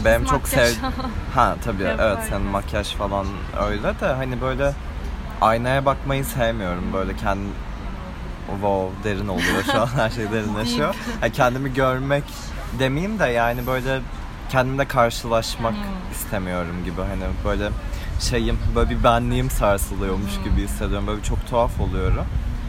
benim 0.06 0.26
çok 0.26 0.48
sev 0.48 0.74
Ha 1.36 1.56
tabii 1.66 1.84
Yapar 1.84 2.06
evet 2.06 2.18
senin 2.30 2.42
makyaj 2.48 2.94
falan 2.96 3.26
öyle 3.68 4.00
de 4.00 4.08
hani 4.08 4.42
böyle 4.42 4.74
aynaya 5.42 5.86
bakmayı 5.86 6.26
sevmiyorum. 6.26 6.94
Böyle 6.94 7.16
kendi 7.16 7.46
wow 8.52 9.04
derin 9.10 9.28
oluyor 9.28 9.64
şu 9.72 9.82
an 9.82 9.88
her 9.88 10.10
şey 10.10 10.26
derinleşiyor. 10.32 10.96
Yani 11.22 11.32
kendimi 11.34 11.74
görmek 11.74 12.24
demeyeyim 12.80 13.20
de 13.20 13.26
yani 13.28 13.68
böyle 13.68 14.02
kendimle 14.50 14.86
karşılaşmak 14.88 15.74
Hmm. 15.74 16.12
istemiyorum 16.12 16.76
gibi 16.86 17.02
hani 17.02 17.24
böyle 17.46 17.70
şeyim 18.20 18.60
böyle 18.76 18.90
bir 18.90 19.04
benliğim 19.04 19.50
sarsılıyormuş 19.50 20.36
Hmm. 20.38 20.44
gibi 20.44 20.64
hissediyorum. 20.64 21.08
Böyle 21.08 21.24
çok 21.24 21.48
tuhaf 21.50 21.80
oluyorum. 21.82 22.26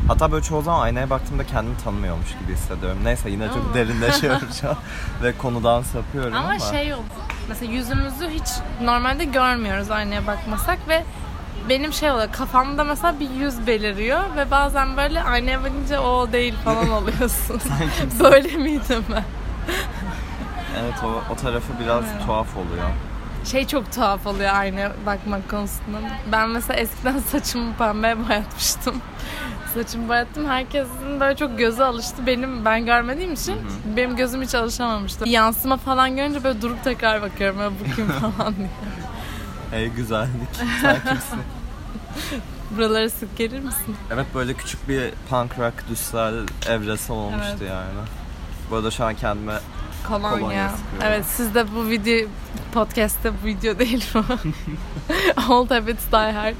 Hatta 0.09 0.33
böyle 0.33 0.45
çoğu 0.45 0.63
zaman 0.63 0.81
aynaya 0.81 1.11
baktığımda 1.11 1.47
kendimi 1.47 1.77
tanımıyormuş 1.77 2.29
gibi 2.43 2.53
hissediyorum. 2.53 2.99
Neyse 3.05 3.31
yine 3.31 3.49
çok 3.49 3.75
derinleşiyorum 3.75 4.49
şu 4.61 4.69
an 4.69 4.77
ve 5.23 5.33
konudan 5.39 5.83
sapıyorum 5.83 6.35
ama. 6.35 6.45
Ama 6.49 6.59
şey 6.59 6.89
yok. 6.89 7.05
Mesela 7.49 7.73
yüzümüzü 7.73 8.29
hiç 8.31 8.49
normalde 8.83 9.25
görmüyoruz 9.25 9.91
aynaya 9.91 10.27
bakmasak 10.27 10.79
ve 10.89 11.05
benim 11.69 11.93
şey 11.93 12.11
oluyor 12.11 12.33
kafamda 12.33 12.85
mesela 12.85 13.21
bir 13.21 13.31
yüz 13.31 13.67
beliriyor 13.67 14.21
ve 14.37 14.51
bazen 14.51 14.97
böyle 14.97 15.23
aynaya 15.23 15.61
bakınca 15.61 16.01
o 16.01 16.33
değil 16.33 16.55
falan 16.65 16.91
oluyorsun. 17.03 17.61
böyle 18.21 18.57
miydim 18.57 19.05
ben? 19.15 19.25
Evet 20.81 20.95
o, 21.05 21.33
o 21.33 21.37
tarafı 21.37 21.73
biraz 21.85 22.05
tuhaf 22.27 22.57
oluyor. 22.57 22.89
Şey 23.45 23.67
çok 23.67 23.93
tuhaf 23.93 24.27
oluyor 24.27 24.55
aynaya 24.55 24.93
bakmak 25.07 25.51
konusunda. 25.51 25.99
Ben 26.33 26.49
mesela 26.49 26.81
eskiden 26.81 27.19
saçımı 27.33 27.75
pembe 27.77 28.17
boyatmıştım. 28.29 28.95
Saçımı 29.75 30.09
boyattım. 30.09 30.49
Herkesin 30.49 31.21
böyle 31.21 31.37
çok 31.37 31.59
gözü 31.59 31.83
alıştı. 31.83 32.27
Benim 32.27 32.65
ben 32.65 32.87
görmediğim 32.87 33.33
için 33.33 33.57
benim 33.97 34.17
gözüm 34.17 34.43
hiç 34.43 34.55
alışamamıştı. 34.55 35.29
Yansıma 35.29 35.77
falan 35.77 36.17
görünce 36.17 36.45
böyle 36.45 36.63
durup 36.63 36.85
tekrar 36.85 37.23
bakıyorum. 37.23 37.59
Böyle 37.59 37.75
bu 37.81 37.95
kim 37.97 38.09
falan 38.37 38.55
diye. 38.57 38.69
Ey 39.73 39.89
güzellik. 39.89 40.49
Sen 40.83 40.97
kimsin? 41.09 41.39
Buraları 42.77 43.11
sık 43.11 43.37
gelir 43.37 43.61
misin? 43.61 43.97
Evet 44.15 44.27
böyle 44.35 44.55
küçük 44.55 44.89
bir 44.89 45.11
punk 45.31 45.59
rock 45.59 45.75
düşsel 45.91 46.35
evresi 46.69 47.13
olmuştu 47.13 47.57
Evet. 47.61 47.71
yani. 47.71 48.07
Bu 48.71 48.77
arada 48.77 48.91
şu 48.91 49.05
an 49.05 49.15
kendime 49.15 49.53
Kolonya. 50.09 50.31
Kolonya 50.39 50.69
sıkıyorum. 50.69 51.01
Evet 51.09 51.25
siz 51.27 51.55
de 51.55 51.65
bu 51.75 51.89
video 51.91 52.29
podcast'te 52.75 53.33
bu 53.43 53.47
video 53.47 53.79
değil 53.79 54.05
bu. 54.15 54.25
Old 55.55 55.71
Habits 55.71 56.13
Die 56.13 56.33
Hard. 56.33 56.55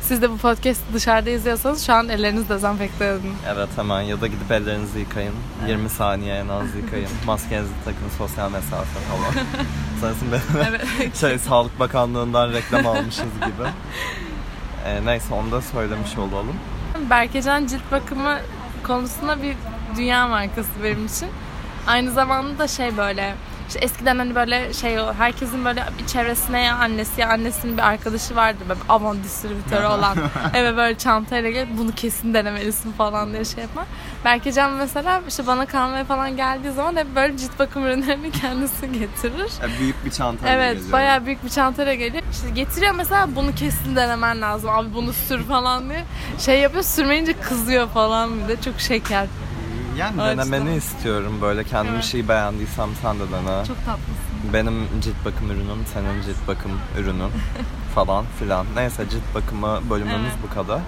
Siz 0.00 0.22
de 0.22 0.30
bu 0.30 0.36
podcast'ı 0.38 0.94
dışarıda 0.94 1.30
izliyorsanız 1.30 1.86
şu 1.86 1.92
an 1.92 2.08
ellerinizi 2.08 2.48
dezenfekte 2.48 3.04
edin. 3.06 3.34
evet 3.54 3.68
hemen 3.76 4.00
ya 4.00 4.20
da 4.20 4.26
gidip 4.26 4.50
ellerinizi 4.52 4.98
yıkayın. 4.98 5.34
20 5.68 5.88
saniye 5.88 6.34
en 6.34 6.48
az 6.48 6.74
yıkayın. 6.76 7.08
Maskenizi 7.26 7.72
takın 7.84 8.08
sosyal 8.18 8.50
mesafe 8.50 9.00
falan. 9.00 9.46
Sanırsın 10.00 10.28
benim 10.32 10.66
Evet. 10.68 11.16
şey 11.20 11.38
Sağlık 11.38 11.80
Bakanlığı'ndan 11.80 12.52
reklam 12.52 12.86
almışız 12.86 13.24
gibi. 13.46 13.68
Ee, 14.86 15.06
neyse 15.06 15.34
onu 15.34 15.52
da 15.52 15.62
söylemiş 15.62 16.18
olalım. 16.18 16.56
Berkecan 17.10 17.66
cilt 17.66 17.92
bakımı 17.92 18.38
konusunda 18.86 19.42
bir 19.42 19.56
dünya 19.96 20.28
markası 20.28 20.70
benim 20.84 21.06
için. 21.06 21.28
Aynı 21.86 22.10
zamanda 22.10 22.58
da 22.58 22.68
şey 22.68 22.96
böyle 22.96 23.34
işte 23.68 23.84
eskiden 23.84 24.18
hani 24.18 24.34
böyle 24.34 24.72
şey 24.72 24.96
herkesin 25.18 25.64
böyle 25.64 25.84
bir 25.98 26.06
çevresine 26.06 26.62
ya 26.62 26.76
annesi 26.76 27.20
ya 27.20 27.28
annesinin 27.28 27.76
bir 27.76 27.82
arkadaşı 27.82 28.36
vardı 28.36 28.58
böyle 28.68 28.80
Avon 28.88 29.22
distribütörü 29.22 29.86
olan 29.86 30.16
eve 30.54 30.76
böyle 30.76 30.98
çantayla 30.98 31.50
gelip 31.50 31.78
bunu 31.78 31.92
kesin 31.92 32.34
denemelisin 32.34 32.92
falan 32.92 33.32
diye 33.32 33.44
şey 33.44 33.62
yapma. 33.62 33.86
Berkecan 34.24 34.72
mesela 34.72 35.22
işte 35.28 35.46
bana 35.46 35.66
kalmaya 35.66 36.04
falan 36.04 36.36
geldiği 36.36 36.72
zaman 36.72 36.96
hep 36.96 37.06
böyle 37.16 37.36
cilt 37.36 37.58
bakım 37.58 37.86
ürünlerini 37.86 38.30
kendisi 38.40 38.92
getirir. 38.92 39.50
E, 39.62 39.80
büyük 39.80 40.04
bir 40.04 40.10
çanta 40.10 40.48
Evet 40.48 40.78
bayağı 40.92 41.26
büyük 41.26 41.44
bir 41.44 41.50
çantayla 41.50 41.94
geliyor. 41.94 42.22
İşte 42.32 42.50
getiriyor 42.50 42.94
mesela 42.94 43.36
bunu 43.36 43.54
kesin 43.54 43.96
denemen 43.96 44.40
lazım. 44.40 44.70
Abi 44.70 44.94
bunu 44.94 45.12
sür 45.12 45.44
falan 45.44 45.90
diye. 45.90 46.04
Şey 46.38 46.60
yapıyor 46.60 46.84
sürmeyince 46.84 47.32
kızıyor 47.32 47.88
falan 47.88 48.30
bir 48.38 48.48
de 48.48 48.60
çok 48.60 48.80
şeker. 48.80 49.26
Yani 49.98 50.20
Evet, 50.22 50.38
denemeni 50.38 50.76
istiyorum 50.76 51.38
böyle 51.42 51.64
kendim 51.64 51.94
Evet. 51.94 52.04
şeyi 52.04 52.28
beğendiysem 52.28 52.88
sen 53.02 53.16
de 53.16 53.22
dene. 53.32 53.64
Çok 53.66 53.76
tatlısın. 53.76 54.52
Benim 54.52 54.86
cilt 55.02 55.14
bakım 55.24 55.50
ürünüm, 55.50 55.78
senin 55.94 56.22
cilt 56.22 56.48
bakım 56.48 56.72
ürünün 56.98 57.30
falan 57.94 58.24
filan. 58.38 58.66
Neyse 58.76 59.04
cilt 59.10 59.34
bakımı 59.34 59.80
bölümümüz 59.90 60.20
Evet. 60.32 60.50
bu 60.50 60.54
kadar. 60.54 60.80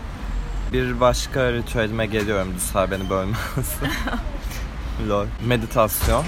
Bir 0.72 1.00
başka 1.00 1.52
ritüelime 1.52 2.06
geliyorum 2.06 2.48
Düsel 2.56 2.90
beni 2.90 3.10
bölmesin. 3.10 3.88
Lol. 5.08 5.26
Meditasyon. 5.46 6.24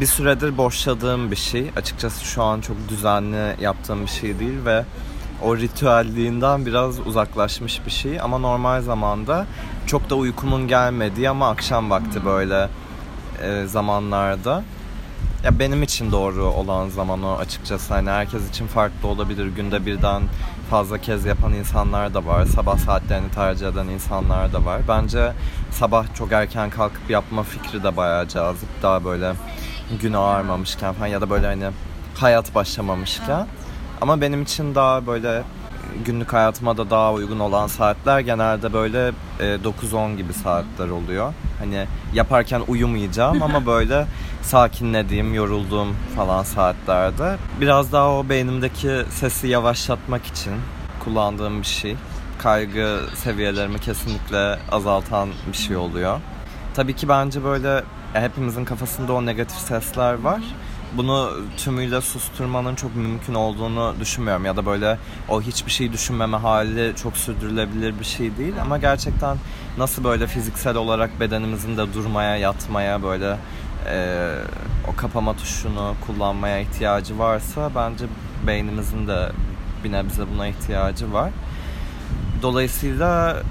Bir 0.00 0.06
süredir 0.06 0.56
boşladığım 0.56 1.30
bir 1.30 1.36
şey. 1.36 1.70
Açıkçası 1.76 2.24
şu 2.24 2.42
an 2.42 2.60
çok 2.60 2.76
düzenli 2.88 3.62
yaptığım 3.62 4.02
bir 4.02 4.10
şey 4.10 4.38
değil 4.38 4.64
ve 4.64 4.84
o 5.42 5.56
ritüelliğinden 5.56 6.66
biraz 6.66 7.00
uzaklaşmış 7.06 7.86
bir 7.86 7.90
şey. 7.90 8.20
Ama 8.20 8.38
normal 8.38 8.82
zamanda 8.82 9.46
çok 9.86 10.10
da 10.10 10.14
uykumun 10.14 10.68
gelmediği 10.68 11.30
ama 11.30 11.48
akşam 11.48 11.90
vakti 11.90 12.24
böyle 12.24 12.68
e, 13.42 13.66
zamanlarda 13.66 14.62
ya 15.44 15.58
benim 15.58 15.82
için 15.82 16.12
doğru 16.12 16.44
olan 16.44 16.88
zaman 16.88 17.22
o 17.22 17.36
açıkçası. 17.36 17.94
Hani 17.94 18.10
herkes 18.10 18.50
için 18.50 18.66
farklı 18.66 19.08
olabilir. 19.08 19.46
Günde 19.46 19.86
birden 19.86 20.22
fazla 20.70 20.98
kez 20.98 21.24
yapan 21.24 21.52
insanlar 21.52 22.14
da 22.14 22.26
var. 22.26 22.46
Sabah 22.46 22.78
saatlerini 22.78 23.30
tercih 23.30 23.68
eden 23.68 23.86
insanlar 23.86 24.52
da 24.52 24.64
var. 24.64 24.80
Bence 24.88 25.32
sabah 25.70 26.14
çok 26.14 26.32
erken 26.32 26.70
kalkıp 26.70 27.10
yapma 27.10 27.42
fikri 27.42 27.82
de 27.82 27.96
bayağı 27.96 28.28
cazip. 28.28 28.68
Daha 28.82 29.04
böyle 29.04 29.32
gün 30.02 30.12
ağarmamışken 30.12 30.92
falan 30.92 31.06
ya 31.06 31.20
da 31.20 31.30
böyle 31.30 31.46
hani 31.46 31.64
hayat 32.14 32.54
başlamamışken. 32.54 33.46
Ama 34.00 34.20
benim 34.20 34.42
için 34.42 34.74
daha 34.74 35.06
böyle 35.06 35.42
günlük 36.04 36.32
hayatıma 36.32 36.76
da 36.76 36.90
daha 36.90 37.12
uygun 37.12 37.38
olan 37.38 37.66
saatler 37.66 38.20
genelde 38.20 38.72
böyle 38.72 39.12
e, 39.40 39.44
9-10 39.44 40.16
gibi 40.16 40.32
saatler 40.32 40.88
oluyor. 40.88 41.34
Hani 41.58 41.86
yaparken 42.14 42.62
uyumayacağım 42.68 43.42
ama 43.42 43.66
böyle 43.66 44.06
sakinlediğim, 44.42 45.34
yorulduğum 45.34 45.96
falan 46.16 46.42
saatlerde 46.42 47.36
biraz 47.60 47.92
daha 47.92 48.12
o 48.12 48.28
beynimdeki 48.28 49.02
sesi 49.10 49.48
yavaşlatmak 49.48 50.26
için 50.26 50.52
kullandığım 51.04 51.60
bir 51.60 51.66
şey. 51.66 51.96
Kaygı 52.38 53.00
seviyelerimi 53.14 53.78
kesinlikle 53.78 54.58
azaltan 54.72 55.28
bir 55.52 55.56
şey 55.56 55.76
oluyor. 55.76 56.20
Tabii 56.74 56.96
ki 56.96 57.08
bence 57.08 57.44
böyle 57.44 57.84
hepimizin 58.12 58.64
kafasında 58.64 59.12
o 59.12 59.26
negatif 59.26 59.58
sesler 59.58 60.14
var. 60.14 60.40
Bunu 60.96 61.30
tümüyle 61.56 62.00
susturmanın 62.00 62.74
çok 62.74 62.96
mümkün 62.96 63.34
olduğunu 63.34 63.94
düşünmüyorum 64.00 64.44
ya 64.44 64.56
da 64.56 64.66
böyle 64.66 64.98
o 65.28 65.42
hiçbir 65.42 65.70
şey 65.70 65.92
düşünmeme 65.92 66.36
hali 66.36 66.92
çok 66.96 67.16
sürdürülebilir 67.16 67.98
bir 67.98 68.04
şey 68.04 68.36
değil 68.36 68.54
ama 68.62 68.78
gerçekten 68.78 69.36
nasıl 69.78 70.04
böyle 70.04 70.26
fiziksel 70.26 70.76
olarak 70.76 71.20
bedenimizin 71.20 71.76
de 71.76 71.94
durmaya, 71.94 72.36
yatmaya 72.36 73.02
böyle 73.02 73.36
e, 73.88 74.28
o 74.92 74.96
kapama 74.96 75.36
tuşunu 75.36 75.94
kullanmaya 76.06 76.58
ihtiyacı 76.58 77.18
varsa 77.18 77.70
bence 77.74 78.04
beynimizin 78.46 79.08
de 79.08 79.32
bir 79.84 79.92
nebze 79.92 80.22
buna 80.34 80.46
ihtiyacı 80.46 81.12
var. 81.12 81.30
Dolayısıyla 82.42 83.42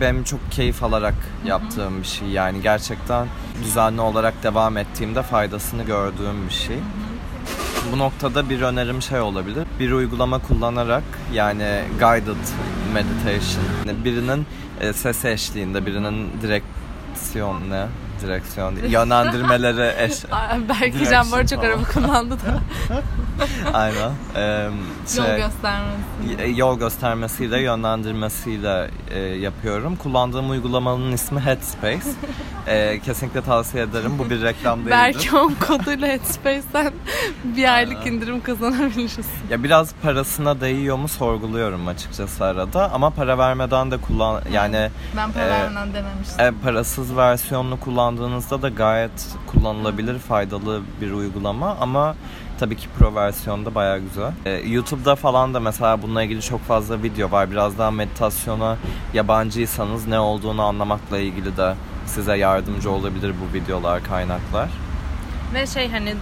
benim 0.00 0.24
çok 0.24 0.52
keyif 0.52 0.82
alarak 0.82 1.14
yaptığım 1.44 2.00
bir 2.02 2.06
şey. 2.06 2.28
Yani 2.28 2.62
gerçekten 2.62 3.26
düzenli 3.64 4.00
olarak 4.00 4.42
devam 4.42 4.76
ettiğimde 4.76 5.22
faydasını 5.22 5.82
gördüğüm 5.82 6.48
bir 6.48 6.54
şey. 6.54 6.76
Bu 7.92 7.98
noktada 7.98 8.50
bir 8.50 8.62
önerim 8.62 9.02
şey 9.02 9.20
olabilir. 9.20 9.66
Bir 9.80 9.92
uygulama 9.92 10.38
kullanarak 10.38 11.02
yani 11.32 11.82
guided 11.98 12.44
meditation. 12.94 13.64
Birinin 14.04 14.46
e, 14.80 14.92
sesi 14.92 15.28
eşliğinde, 15.28 15.86
birinin 15.86 16.30
direksiyon 16.42 17.70
ne? 17.70 17.86
Direksiyon 18.26 18.76
değil. 18.76 18.92
Yönlendirmeleri 18.92 19.94
eş... 20.04 20.24
Aa, 20.32 20.56
Berkecan 20.68 21.26
bu 21.32 21.36
arada 21.36 21.46
çok 21.48 21.64
araba 21.64 21.82
kullandı 21.94 22.34
da. 22.34 22.60
Aynen. 23.78 24.10
Ee, 24.36 24.62
Yol 25.16 25.24
şey- 25.26 25.36
göstermesi. 25.36 26.42
y- 26.42 26.56
yol 26.56 26.78
göstermesiyle, 26.78 27.60
yönlendirmesiyle 27.62 28.90
e, 29.10 29.18
yapıyorum. 29.18 29.96
Kullandığım 29.96 30.50
uygulamanın 30.50 31.12
ismi 31.12 31.40
Headspace. 31.40 32.00
E, 32.66 33.00
kesinlikle 33.00 33.42
tavsiye 33.42 33.82
ederim. 33.84 34.12
Bu 34.18 34.30
bir 34.30 34.42
reklam 34.42 34.78
değildir. 34.78 34.90
Belki 34.90 35.36
on 35.36 35.54
koduyla 35.66 36.08
Headspace'den 36.08 36.92
bir 37.44 37.74
aylık 37.74 38.06
indirim 38.06 38.40
kazanabiliriz. 38.42 39.26
Ya 39.50 39.62
biraz 39.64 39.94
parasına 40.02 40.60
değiyor 40.60 40.96
mu 40.96 41.08
sorguluyorum 41.08 41.88
açıkçası 41.88 42.44
arada. 42.44 42.90
Ama 42.92 43.10
para 43.10 43.38
vermeden 43.38 43.90
de 43.90 43.96
kullan... 43.96 44.42
Yani 44.52 44.90
Ben 45.16 45.32
para 45.32 45.44
Ee, 45.44 45.50
vermeden 45.50 45.94
denemiştim. 45.94 46.40
e, 46.44 46.50
parasız 46.64 47.16
versiyonunu 47.16 47.80
kullandığım 47.80 48.13
kullandığınızda 48.18 48.62
da 48.62 48.68
gayet 48.68 49.28
kullanılabilir, 49.46 50.18
faydalı 50.18 50.82
bir 51.00 51.12
uygulama 51.12 51.76
ama 51.80 52.14
tabii 52.60 52.76
ki 52.76 52.88
pro 52.98 53.14
versiyonda 53.14 53.74
bayağı 53.74 53.98
güzel. 53.98 54.32
Ee, 54.46 54.50
YouTube'da 54.50 55.16
falan 55.16 55.54
da 55.54 55.60
mesela 55.60 56.02
bununla 56.02 56.22
ilgili 56.22 56.42
çok 56.42 56.60
fazla 56.60 57.02
video 57.02 57.30
var. 57.30 57.50
Biraz 57.50 57.78
daha 57.78 57.90
meditasyona 57.90 58.76
yabancıysanız 59.14 60.06
ne 60.06 60.18
olduğunu 60.18 60.62
anlamakla 60.62 61.18
ilgili 61.18 61.56
de 61.56 61.74
size 62.06 62.36
yardımcı 62.36 62.90
olabilir 62.90 63.34
bu 63.40 63.54
videolar, 63.54 64.04
kaynaklar. 64.04 64.68
Ve 65.54 65.66
şey 65.66 65.90
hani 65.90 66.14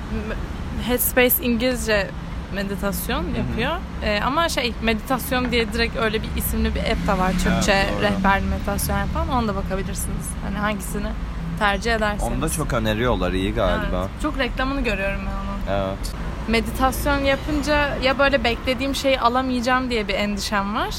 Headspace 0.87 1.35
İngilizce 1.43 2.11
meditasyon 2.55 3.25
yapıyor. 3.25 3.73
Ee, 4.03 4.21
ama 4.25 4.49
şey 4.49 4.73
meditasyon 4.83 5.53
diye 5.53 5.73
direkt 5.73 5.97
öyle 5.97 6.23
bir 6.23 6.29
isimli 6.37 6.75
bir 6.75 6.81
app 6.81 7.07
da 7.07 7.19
var. 7.19 7.33
Türkçe 7.33 7.73
Evet, 7.73 7.93
doğru. 7.97 8.03
rehberli 8.03 8.47
meditasyon 8.47 8.99
yapan. 8.99 9.29
Ona 9.29 9.49
da 9.49 9.57
bakabilirsiniz. 9.57 10.27
Hani 10.45 10.59
hangisini 10.59 11.09
tercih 11.59 11.95
ederseniz. 11.95 12.33
Onu 12.33 12.43
da 12.43 12.49
çok 12.49 12.73
öneriyorlar, 12.73 13.33
iyi 13.33 13.55
galiba. 13.55 13.99
Evet. 14.01 14.23
Çok 14.23 14.39
reklamını 14.39 14.81
görüyorum 14.81 15.21
ben 15.21 15.73
onun. 15.73 15.81
Evet. 15.81 16.13
Meditasyon 16.49 17.19
yapınca 17.19 17.97
ya 18.03 18.19
böyle 18.19 18.45
beklediğim 18.45 18.95
şeyi 18.95 19.21
alamayacağım 19.21 19.91
diye 19.91 20.09
bir 20.09 20.15
endişem 20.15 20.75
var. 20.75 20.95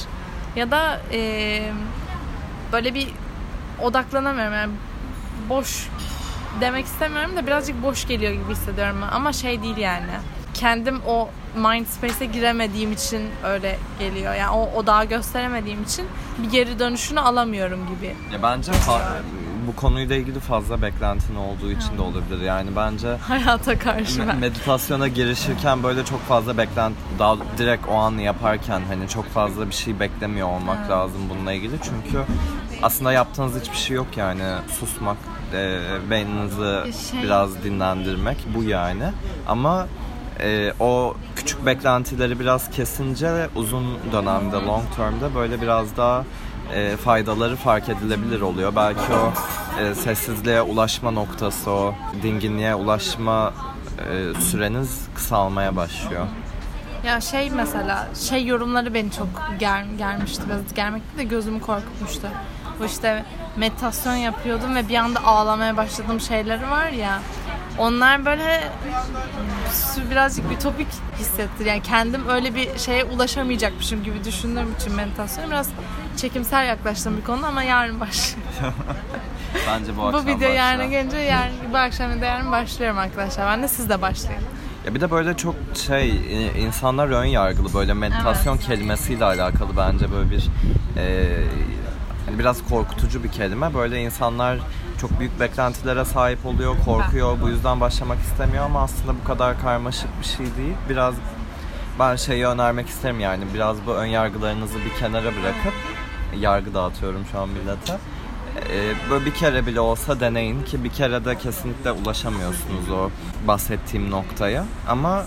Ya 0.55 0.72
da 0.72 1.00
e, 1.12 1.62
böyle 2.72 2.93
bir 2.93 3.07
odaklanamıyorum 3.81 4.53
yani 4.53 4.74
boş 5.50 5.88
demek 6.62 6.86
istemiyorum 6.86 7.36
da 7.36 7.48
birazcık 7.48 7.83
boş 7.83 8.07
geliyor 8.07 8.31
gibi 8.31 8.51
hissediyorum 8.51 8.98
ama 9.12 9.33
şey 9.33 9.62
değil 9.63 9.77
yani. 9.77 10.12
Kendim 10.53 11.01
o 11.07 11.29
mind 11.55 11.86
space'e 11.86 12.25
giremediğim 12.25 12.91
için 12.91 13.22
öyle 13.45 13.77
geliyor. 14.00 14.33
Yani 14.33 14.50
o 14.51 14.69
odağı 14.75 15.05
gösteremediğim 15.05 15.83
için 15.83 16.05
bir 16.38 16.50
geri 16.51 16.79
dönüşünü 16.79 17.19
alamıyorum 17.19 17.79
gibi. 17.95 18.15
Ya 18.33 18.43
bence 18.43 18.72
fa- 18.72 19.01
bu 19.67 19.75
konuyla 19.75 20.15
ilgili 20.15 20.39
fazla 20.39 20.82
beklentin 20.82 21.36
olduğu 21.36 21.72
için 21.72 21.98
de 21.98 22.01
olabilir. 22.01 22.41
Yani 22.41 22.70
bence 22.75 23.08
Hayata 23.08 23.79
karşı 23.79 24.22
me- 24.22 24.39
meditasyona 24.39 25.08
girişirken 25.08 25.84
böyle 25.84 26.05
çok 26.05 26.20
fazla 26.22 26.58
beklent 26.58 26.96
daha 27.20 27.36
direkt 27.58 27.88
o 27.88 27.93
an 27.96 28.12
yaparken 28.17 28.82
hani 28.88 29.10
çok 29.10 29.25
fazla 29.25 29.67
bir 29.70 29.74
şey 29.75 30.00
beklemiyor 30.00 30.48
olmak 30.48 30.77
Evet. 30.79 30.89
lazım 30.89 31.22
bununla 31.29 31.53
ilgili. 31.53 31.75
Çünkü 31.84 32.20
aslında 32.84 33.12
yaptığınız 33.12 33.62
hiçbir 33.62 33.77
şey 33.77 33.96
yok 33.96 34.08
yani 34.17 34.43
susmak, 34.79 35.17
e, 35.53 35.79
beyninizi 36.10 36.93
Şey- 37.12 37.24
biraz 37.24 37.63
dinlendirmek 37.63 38.38
bu 38.55 38.63
yani. 38.63 39.03
Ama 39.48 39.88
e, 40.39 40.74
o 40.79 41.15
küçük 41.36 41.65
beklentileri 41.65 42.39
biraz 42.39 42.70
kesince 42.72 43.50
uzun 43.55 43.86
dönemde, 44.12 44.55
long 44.55 44.84
term'de 44.96 45.36
böyle 45.36 45.62
biraz 45.62 45.98
daha 45.98 46.24
e, 46.74 46.98
faydaları 46.98 47.55
fark 47.55 47.89
edilebilir 47.89 48.41
oluyor. 48.41 48.75
Belki 48.75 49.01
o 49.13 49.34
e, 49.82 49.96
sessizliğe 49.96 50.62
ulaşma 50.62 51.12
noktası, 51.12 51.72
o 51.72 51.93
dinginliğe 52.24 52.75
ulaşma 52.75 53.53
e, 54.00 54.41
süreniz 54.41 55.08
kısalmaya 55.15 55.75
başlıyor. 55.75 56.27
Ya 57.05 57.22
şey 57.22 57.50
mesela 57.50 58.08
şey 58.29 58.46
yorumları 58.46 58.93
beni 58.93 59.12
çok 59.12 59.27
ger, 59.60 59.84
germişti. 59.98 60.43
Biraz 60.50 60.74
germekti 60.74 61.17
de 61.17 61.24
gözümü 61.24 61.62
korkutmuştu. 61.62 62.27
Bu 62.79 62.86
işte 62.86 63.25
meditasyon 63.58 64.13
yapıyordum 64.15 64.75
ve 64.75 64.89
bir 64.89 64.96
anda 64.96 65.24
ağlamaya 65.24 65.77
başladığım 65.77 66.20
şeyleri 66.20 66.70
var 66.70 66.89
ya. 66.89 67.20
Onlar 67.77 68.25
böyle 68.25 68.72
birazcık 70.12 70.51
ütopik 70.51 70.88
hissettir. 71.20 71.65
Yani 71.65 71.82
kendim 71.82 72.30
öyle 72.30 72.56
bir 72.56 72.77
şeye 72.77 73.03
ulaşamayacakmışım 73.03 74.03
gibi 74.03 74.24
düşündüğüm 74.25 74.74
için 74.80 74.94
meditasyon 74.96 75.51
biraz 75.51 75.70
çekimsel 76.18 76.68
yaklaştığım 76.68 77.18
bir 77.18 77.24
konu 77.24 77.46
ama 77.46 77.63
yarın 77.63 78.00
başlıyor. 78.00 78.48
Bence 79.68 79.98
bu 79.98 80.01
Bu 80.01 80.06
akşam 80.08 80.27
video 80.27 80.50
yarın 80.51 80.80
başlar. 80.80 80.92
gelince 80.92 81.18
yarın 81.18 81.53
bu 81.74 81.77
akşam 81.77 82.22
da 82.22 82.25
yarın 82.25 82.51
başlıyorum 82.51 82.98
arkadaşlar. 82.98 83.48
Ben 83.48 83.63
de 83.63 83.68
siz 83.68 83.89
de 83.89 84.01
başlayın. 84.01 84.42
Ya 84.86 84.96
bir 84.96 85.01
de 85.01 85.12
böyle 85.12 85.38
çok 85.38 85.56
şey 85.88 86.10
i- 86.10 86.51
insanlar 86.60 87.08
ön 87.08 87.25
yargılı 87.25 87.74
böyle 87.74 87.94
meditasyon 87.94 88.58
kelimesiyle 88.58 89.25
alakalı 89.25 89.77
bence 89.77 90.12
böyle 90.12 90.32
bir 90.32 90.48
e, 90.98 91.25
hani 92.25 92.40
biraz 92.40 92.70
korkutucu 92.70 93.24
bir 93.24 93.31
kelime. 93.31 93.74
Böyle 93.74 94.01
insanlar 94.01 94.59
çok 95.01 95.20
büyük 95.20 95.40
beklentilere 95.40 96.05
sahip 96.05 96.46
oluyor, 96.46 96.75
korkuyor. 96.86 97.42
Bu 97.42 97.50
yüzden 97.50 97.81
başlamak 97.81 98.20
istemiyor 98.20 98.66
ama 98.66 98.81
aslında 98.81 99.14
bu 99.24 99.27
kadar 99.27 99.62
karmaşık 99.62 100.09
bir 100.22 100.25
şey 100.25 100.46
değil. 100.46 100.75
Biraz 100.90 101.16
ben 102.00 102.16
şeyi 102.16 102.46
önermek 102.46 102.88
isterim 102.88 103.20
yani 103.20 103.44
biraz 103.53 103.77
bu 103.88 103.92
ön 103.92 104.05
yargılarınızı 104.05 104.75
bir 104.86 105.00
kenara 105.00 105.24
bırakıp 105.24 105.74
yargı 106.40 106.74
dağıtıyorum 106.74 107.25
şu 107.31 107.40
an 107.40 107.50
millete. 107.50 107.98
Ee, 108.70 108.94
böyle 109.09 109.25
bir 109.25 109.33
kere 109.33 109.66
bile 109.66 109.79
olsa 109.79 110.20
deneyin 110.20 110.64
ki 110.64 110.83
bir 110.83 110.90
kere 110.90 111.25
de 111.25 111.38
kesinlikle 111.38 111.92
ulaşamıyorsunuz 111.92 112.90
o 112.92 113.09
bahsettiğim 113.48 114.12
noktaya. 114.12 114.66
Ama 114.88 115.24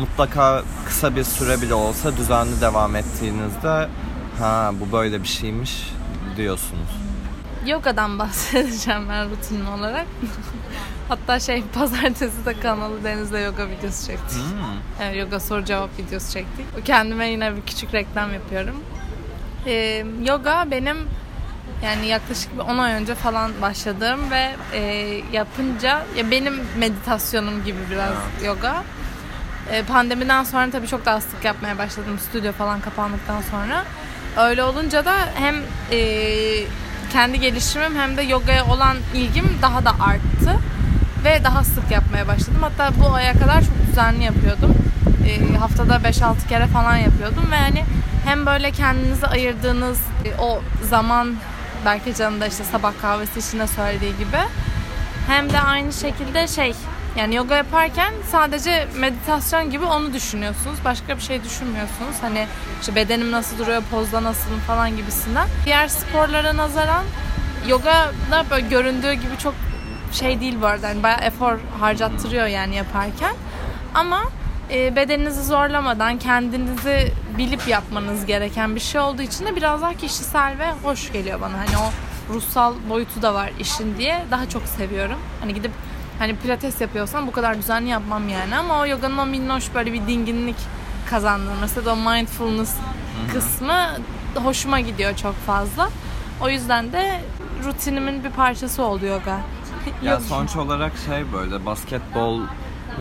mutlaka 0.00 0.62
kısa 0.86 1.16
bir 1.16 1.24
süre 1.24 1.62
bile 1.62 1.74
olsa 1.74 2.16
düzenli 2.16 2.60
devam 2.60 2.96
ettiğinizde 2.96 3.88
ha 4.38 4.72
bu 4.80 4.92
böyle 4.92 5.22
bir 5.22 5.28
şeymiş 5.28 5.90
diyorsunuz. 6.40 6.90
Yoga'dan 7.66 8.18
bahsedeceğim 8.18 9.08
ben 9.08 9.30
rutin 9.30 9.66
olarak. 9.66 10.06
Hatta 11.08 11.40
şey 11.40 11.62
pazartesi 11.74 12.46
de 12.46 12.60
kanalı 12.60 13.04
Deniz'le 13.04 13.44
yoga 13.44 13.68
videosu 13.68 14.06
çektik. 14.06 14.42
Evet, 15.02 15.16
yoga 15.16 15.40
soru 15.40 15.64
cevap 15.64 15.98
videosu 15.98 16.32
çektik. 16.32 16.86
Kendime 16.86 17.28
yine 17.28 17.56
bir 17.56 17.62
küçük 17.62 17.94
reklam 17.94 18.34
yapıyorum. 18.34 18.76
Ee, 19.66 20.04
yoga 20.24 20.66
benim 20.70 20.96
yani 21.84 22.06
yaklaşık 22.06 22.54
bir 22.54 22.58
10 22.58 22.78
ay 22.78 22.92
önce 22.92 23.14
falan 23.14 23.52
başladığım 23.62 24.30
ve 24.30 24.50
e, 24.72 24.80
yapınca 25.32 26.02
ya 26.16 26.30
benim 26.30 26.60
meditasyonum 26.78 27.64
gibi 27.64 27.78
biraz 27.90 28.14
yoga. 28.44 28.82
E, 29.70 29.82
pandemiden 29.82 30.44
sonra 30.44 30.70
tabii 30.70 30.86
çok 30.86 31.06
daha 31.06 31.20
sık 31.20 31.44
yapmaya 31.44 31.78
başladım 31.78 32.18
stüdyo 32.18 32.52
falan 32.52 32.80
kapandıktan 32.80 33.40
sonra. 33.50 33.84
Öyle 34.36 34.64
olunca 34.64 35.04
da 35.04 35.14
hem 35.34 35.56
e, 35.92 35.98
kendi 37.12 37.40
gelişimim 37.40 37.96
hem 37.98 38.16
de 38.16 38.22
yogaya 38.22 38.66
olan 38.66 38.96
ilgim 39.14 39.58
daha 39.62 39.84
da 39.84 39.90
arttı 39.90 40.60
ve 41.24 41.44
daha 41.44 41.64
sık 41.64 41.90
yapmaya 41.90 42.28
başladım. 42.28 42.60
Hatta 42.60 42.90
bu 43.00 43.14
aya 43.14 43.32
kadar 43.32 43.60
çok 43.60 43.88
düzenli 43.90 44.24
yapıyordum. 44.24 44.74
E, 45.28 45.56
haftada 45.56 45.96
5-6 45.96 46.48
kere 46.48 46.66
falan 46.66 46.96
yapıyordum 46.96 47.50
ve 47.52 47.56
hani 47.56 47.84
hem 48.24 48.46
böyle 48.46 48.70
kendinize 48.70 49.26
ayırdığınız 49.26 49.98
e, 50.24 50.40
o 50.40 50.62
zaman 50.88 51.34
Berkecan'ın 51.84 52.40
da 52.40 52.46
işte 52.46 52.64
sabah 52.64 52.92
kahvesi 53.02 53.38
içinde 53.38 53.66
söylediği 53.66 54.16
gibi 54.16 54.38
hem 55.28 55.52
de 55.52 55.60
aynı 55.60 55.92
şekilde 55.92 56.48
şey 56.48 56.74
yani 57.16 57.34
yoga 57.34 57.56
yaparken 57.56 58.14
sadece 58.30 58.88
meditasyon 58.96 59.70
gibi 59.70 59.84
onu 59.84 60.12
düşünüyorsunuz. 60.12 60.78
Başka 60.84 61.16
bir 61.16 61.22
şey 61.22 61.44
düşünmüyorsunuz. 61.44 62.16
Hani 62.20 62.46
işte 62.80 62.94
bedenim 62.94 63.30
nasıl 63.30 63.58
duruyor, 63.58 63.82
pozda 63.90 64.22
nasılım 64.22 64.60
falan 64.60 64.96
gibisinden. 64.96 65.48
Diğer 65.64 65.88
sporlara 65.88 66.56
nazaran 66.56 67.04
yoga 67.68 68.12
da 68.30 68.44
böyle 68.50 68.68
göründüğü 68.68 69.12
gibi 69.12 69.38
çok 69.38 69.54
şey 70.12 70.40
değil 70.40 70.56
bu 70.62 70.66
arada. 70.66 70.88
Yani 70.88 71.02
bayağı 71.02 71.20
efor 71.20 71.58
harcattırıyor 71.80 72.46
yani 72.46 72.76
yaparken. 72.76 73.34
Ama 73.94 74.22
e, 74.72 74.96
bedeninizi 74.96 75.44
zorlamadan 75.44 76.18
kendinizi 76.18 77.12
bilip 77.38 77.68
yapmanız 77.68 78.26
gereken 78.26 78.74
bir 78.74 78.80
şey 78.80 79.00
olduğu 79.00 79.22
için 79.22 79.46
de 79.46 79.56
biraz 79.56 79.82
daha 79.82 79.94
kişisel 79.94 80.58
ve 80.58 80.72
hoş 80.82 81.12
geliyor 81.12 81.40
bana. 81.40 81.52
Hani 81.52 81.78
o 81.78 81.90
ruhsal 82.34 82.74
boyutu 82.88 83.22
da 83.22 83.34
var 83.34 83.50
işin 83.60 83.98
diye 83.98 84.24
daha 84.30 84.48
çok 84.48 84.62
seviyorum. 84.62 85.18
Hani 85.40 85.54
gidip 85.54 85.72
hani 86.20 86.36
pilates 86.36 86.80
yapıyorsam 86.80 87.26
bu 87.26 87.32
kadar 87.32 87.58
düzenli 87.58 87.88
yapmam 87.88 88.28
yani 88.28 88.56
ama 88.56 88.80
o 88.80 88.86
yoganın 88.86 89.18
o 89.18 89.26
minnoş 89.26 89.74
böyle 89.74 89.92
bir 89.92 90.06
dinginlik 90.06 90.56
kazandırması 91.10 91.84
da 91.84 91.92
o 91.92 91.96
mindfulness 91.96 92.76
kısmı 93.32 93.74
hoşuma 94.34 94.80
gidiyor 94.80 95.16
çok 95.16 95.34
fazla. 95.34 95.90
O 96.42 96.48
yüzden 96.48 96.92
de 96.92 97.20
rutinimin 97.64 98.24
bir 98.24 98.30
parçası 98.30 98.82
oldu 98.82 99.06
yoga. 99.06 99.40
Ya 100.02 100.20
sonuç 100.20 100.56
olarak 100.56 100.92
şey 101.06 101.32
böyle 101.32 101.66
basketbol, 101.66 102.40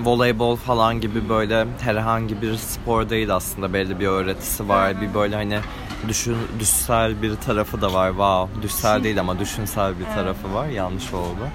voleybol 0.04 0.56
falan 0.56 1.02
gibi 1.02 1.30
böyle 1.30 1.66
herhangi 1.82 2.42
bir 2.42 2.56
spor 2.56 3.10
değil 3.10 3.36
aslında 3.36 3.74
belli 3.74 4.00
bir 4.00 4.08
öğretisi 4.08 4.70
var. 4.70 5.02
Bir 5.02 5.14
böyle 5.14 5.36
hani 5.36 5.60
düşün, 6.08 6.38
düşsel 6.60 7.22
bir 7.22 7.36
tarafı 7.36 7.82
da 7.82 7.94
var. 7.94 8.10
Wow, 8.10 8.62
düşsel 8.62 9.04
değil 9.04 9.20
ama 9.20 9.40
düşünsel 9.40 10.00
bir 10.00 10.06
tarafı 10.06 10.54
var. 10.54 10.68
Yanlış 10.68 11.14
oldu. 11.14 11.48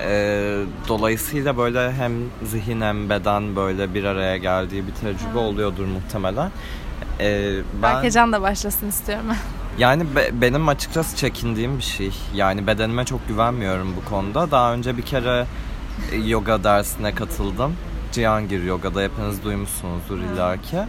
Ee, 0.00 0.58
dolayısıyla 0.88 1.56
böyle 1.56 1.92
hem 1.92 2.12
zihin 2.42 2.80
hem 2.80 3.10
beden 3.10 3.56
böyle 3.56 3.94
bir 3.94 4.04
araya 4.04 4.36
geldiği 4.36 4.86
bir 4.86 4.92
tecrübe 4.92 5.38
oluyordur 5.38 5.84
muhtemelen. 5.84 6.50
Ee, 7.20 7.52
ben... 7.82 7.94
Berkecan 7.94 8.32
da 8.32 8.42
başlasın 8.42 8.88
istiyorum. 8.88 9.26
Yani 9.78 10.02
be- 10.16 10.30
benim 10.32 10.68
açıkçası 10.68 11.16
çekindiğim 11.16 11.78
bir 11.78 11.82
şey. 11.82 12.10
Yani 12.34 12.66
bedenime 12.66 13.04
çok 13.04 13.28
güvenmiyorum 13.28 13.94
bu 13.96 14.10
konuda. 14.10 14.50
Daha 14.50 14.72
önce 14.74 14.96
bir 14.96 15.02
kere 15.02 15.46
e, 16.12 16.16
yoga 16.16 16.64
dersine 16.64 17.14
katıldım. 17.14 17.72
Cihangir 18.12 18.62
Yoga'da 18.62 19.02
hepiniz 19.02 19.44
duymuşsunuzdur 19.44 20.18
illaki. 20.18 20.76
böyle 20.76 20.88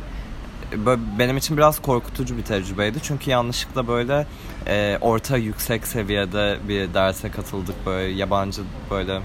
benim 1.20 1.38
için 1.38 1.58
biraz 1.58 1.82
korkutucu 1.82 2.38
bir 2.38 2.44
tecrübeydi. 2.44 2.98
Çünkü 3.04 3.32
yanlışlıkla 3.32 3.88
böyle 3.88 4.28
e, 4.68 4.98
orta 5.02 5.38
yüksek 5.38 5.88
seviyede 5.88 6.58
bir 6.68 6.94
derse 6.94 7.32
katıldık 7.32 7.86
böyle 7.86 8.14
yabancı 8.14 8.62
böyle 8.92 9.22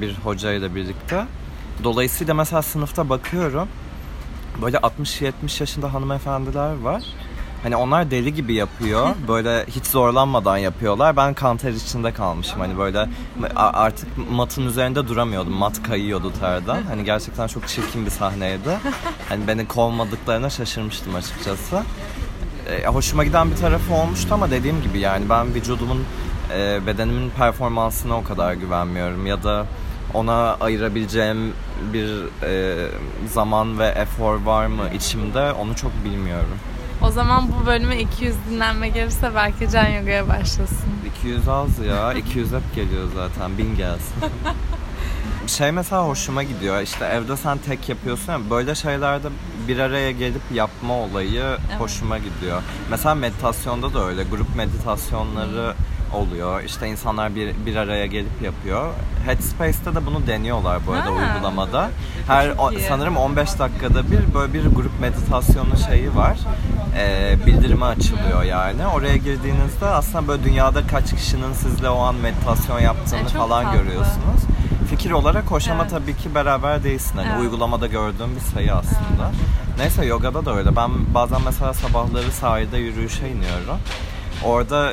bir 0.00 0.14
hocayla 0.14 0.74
birlikte. 0.74 1.24
Dolayısıyla 1.84 2.34
mesela 2.34 2.62
sınıfta 2.62 3.08
bakıyorum 3.08 3.68
böyle 4.62 4.76
60-70 4.76 5.32
yaşında 5.60 5.94
hanımefendiler 5.94 6.78
var. 6.78 7.02
Hani 7.62 7.76
onlar 7.76 8.10
deli 8.10 8.34
gibi 8.34 8.54
yapıyor. 8.54 9.08
Böyle 9.28 9.66
hiç 9.66 9.86
zorlanmadan 9.86 10.56
yapıyorlar. 10.56 11.16
Ben 11.16 11.34
kanter 11.34 11.72
içinde 11.72 12.12
kalmışım. 12.12 12.60
Hani 12.60 12.78
böyle 12.78 13.08
artık 13.56 14.08
matın 14.30 14.66
üzerinde 14.66 15.08
duramıyordum. 15.08 15.52
Mat 15.52 15.82
kayıyordu 15.82 16.32
terden. 16.40 16.82
Hani 16.82 17.04
gerçekten 17.04 17.46
çok 17.46 17.68
çirkin 17.68 18.06
bir 18.06 18.10
sahneydi. 18.10 18.78
Hani 19.28 19.46
beni 19.46 19.68
kovmadıklarına 19.68 20.50
şaşırmıştım 20.50 21.14
açıkçası. 21.14 21.82
E, 22.70 22.86
hoşuma 22.86 23.24
giden 23.24 23.50
bir 23.50 23.56
tarafı 23.56 23.94
olmuştu 23.94 24.34
ama 24.34 24.50
dediğim 24.50 24.82
gibi 24.82 24.98
yani 24.98 25.28
ben 25.28 25.54
vücudumun 25.54 26.04
e, 26.54 26.86
bedenimin 26.86 27.30
performansına 27.30 28.18
o 28.18 28.24
kadar 28.24 28.54
güvenmiyorum 28.54 29.26
ya 29.26 29.42
da 29.42 29.66
ona 30.14 30.54
ayırabileceğim 30.60 31.52
bir 31.92 32.08
e, 32.42 32.86
zaman 33.32 33.78
ve 33.78 33.86
efor 33.86 34.42
var 34.42 34.66
mı 34.66 34.82
içimde 34.94 35.52
onu 35.52 35.76
çok 35.76 35.92
bilmiyorum. 36.04 36.58
O 37.02 37.10
zaman 37.10 37.48
bu 37.48 37.66
bölüme 37.66 38.00
200 38.00 38.34
dinlenme 38.50 38.88
gelirse 38.88 39.30
belki 39.34 39.70
Can 39.70 39.86
Yoga'ya 39.86 40.28
başlasın. 40.28 40.88
200 41.18 41.48
az 41.48 41.78
ya. 41.78 42.12
200 42.12 42.52
hep 42.52 42.74
geliyor 42.74 43.08
zaten. 43.14 43.58
1000 43.58 43.76
gelsin. 43.76 44.14
şey 45.46 45.72
mesela 45.72 46.08
hoşuma 46.08 46.42
gidiyor. 46.42 46.82
İşte 46.82 47.04
evde 47.04 47.36
sen 47.36 47.58
tek 47.58 47.88
yapıyorsun 47.88 48.32
ya 48.32 48.50
böyle 48.50 48.74
şeylerde 48.74 49.28
bir 49.68 49.78
araya 49.78 50.10
gelip 50.10 50.42
yapma 50.54 50.94
olayı 50.94 51.44
hoşuma 51.78 52.18
gidiyor. 52.18 52.62
Mesela 52.90 53.14
meditasyonda 53.14 53.94
da 53.94 54.06
öyle. 54.06 54.22
Grup 54.22 54.56
meditasyonları 54.56 55.74
oluyor. 56.14 56.62
İşte 56.62 56.88
insanlar 56.88 57.34
bir, 57.34 57.54
bir 57.66 57.76
araya 57.76 58.06
gelip 58.06 58.42
yapıyor. 58.42 58.90
Headspace'te 59.26 59.94
de 59.94 60.06
bunu 60.06 60.26
deniyorlar 60.26 60.78
bu 60.86 60.92
arada 60.92 61.06
Ha. 61.06 61.10
uygulamada. 61.10 61.90
Her 62.26 62.48
o- 62.58 62.70
sanırım 62.88 63.16
15 63.16 63.58
dakikada 63.58 64.10
bir 64.10 64.34
böyle 64.34 64.52
bir 64.52 64.66
grup 64.66 65.00
meditasyonu 65.00 65.76
şeyi 65.88 66.16
var. 66.16 66.38
Ee, 66.98 67.36
bildirimi 67.46 67.84
açılıyor 67.84 68.42
yani. 68.42 68.86
Oraya 68.86 69.16
girdiğinizde 69.16 69.86
aslında 69.86 70.28
böyle 70.28 70.44
dünyada 70.44 70.86
kaç 70.86 71.14
kişinin 71.14 71.52
sizle 71.52 71.88
o 71.88 71.98
an 72.00 72.14
meditasyon 72.14 72.80
yaptığını 72.80 73.20
E, 73.20 73.24
falan 73.24 73.64
tatlı. 73.64 73.78
görüyorsunuz. 73.78 74.40
Fikir 74.90 75.10
olarak 75.10 75.44
hoş 75.44 75.68
ama 75.68 75.82
Evet. 75.82 75.90
tabii 75.90 76.16
ki 76.16 76.34
beraber 76.34 76.84
değilsin. 76.84 77.12
Hani 77.16 77.28
Evet. 77.32 77.40
uygulamada 77.40 77.86
gördüğüm 77.86 78.36
bir 78.36 78.40
sayı 78.40 78.74
aslında. 78.74 79.30
Neyse 79.78 80.04
yogada 80.06 80.44
da 80.44 80.54
öyle. 80.56 80.76
Ben 80.76 80.90
bazen 81.14 81.38
mesela 81.44 81.74
sabahları 81.74 82.32
sahilde 82.32 82.76
yürüyüşe 82.78 83.28
iniyorum. 83.28 83.78
Orada 84.44 84.92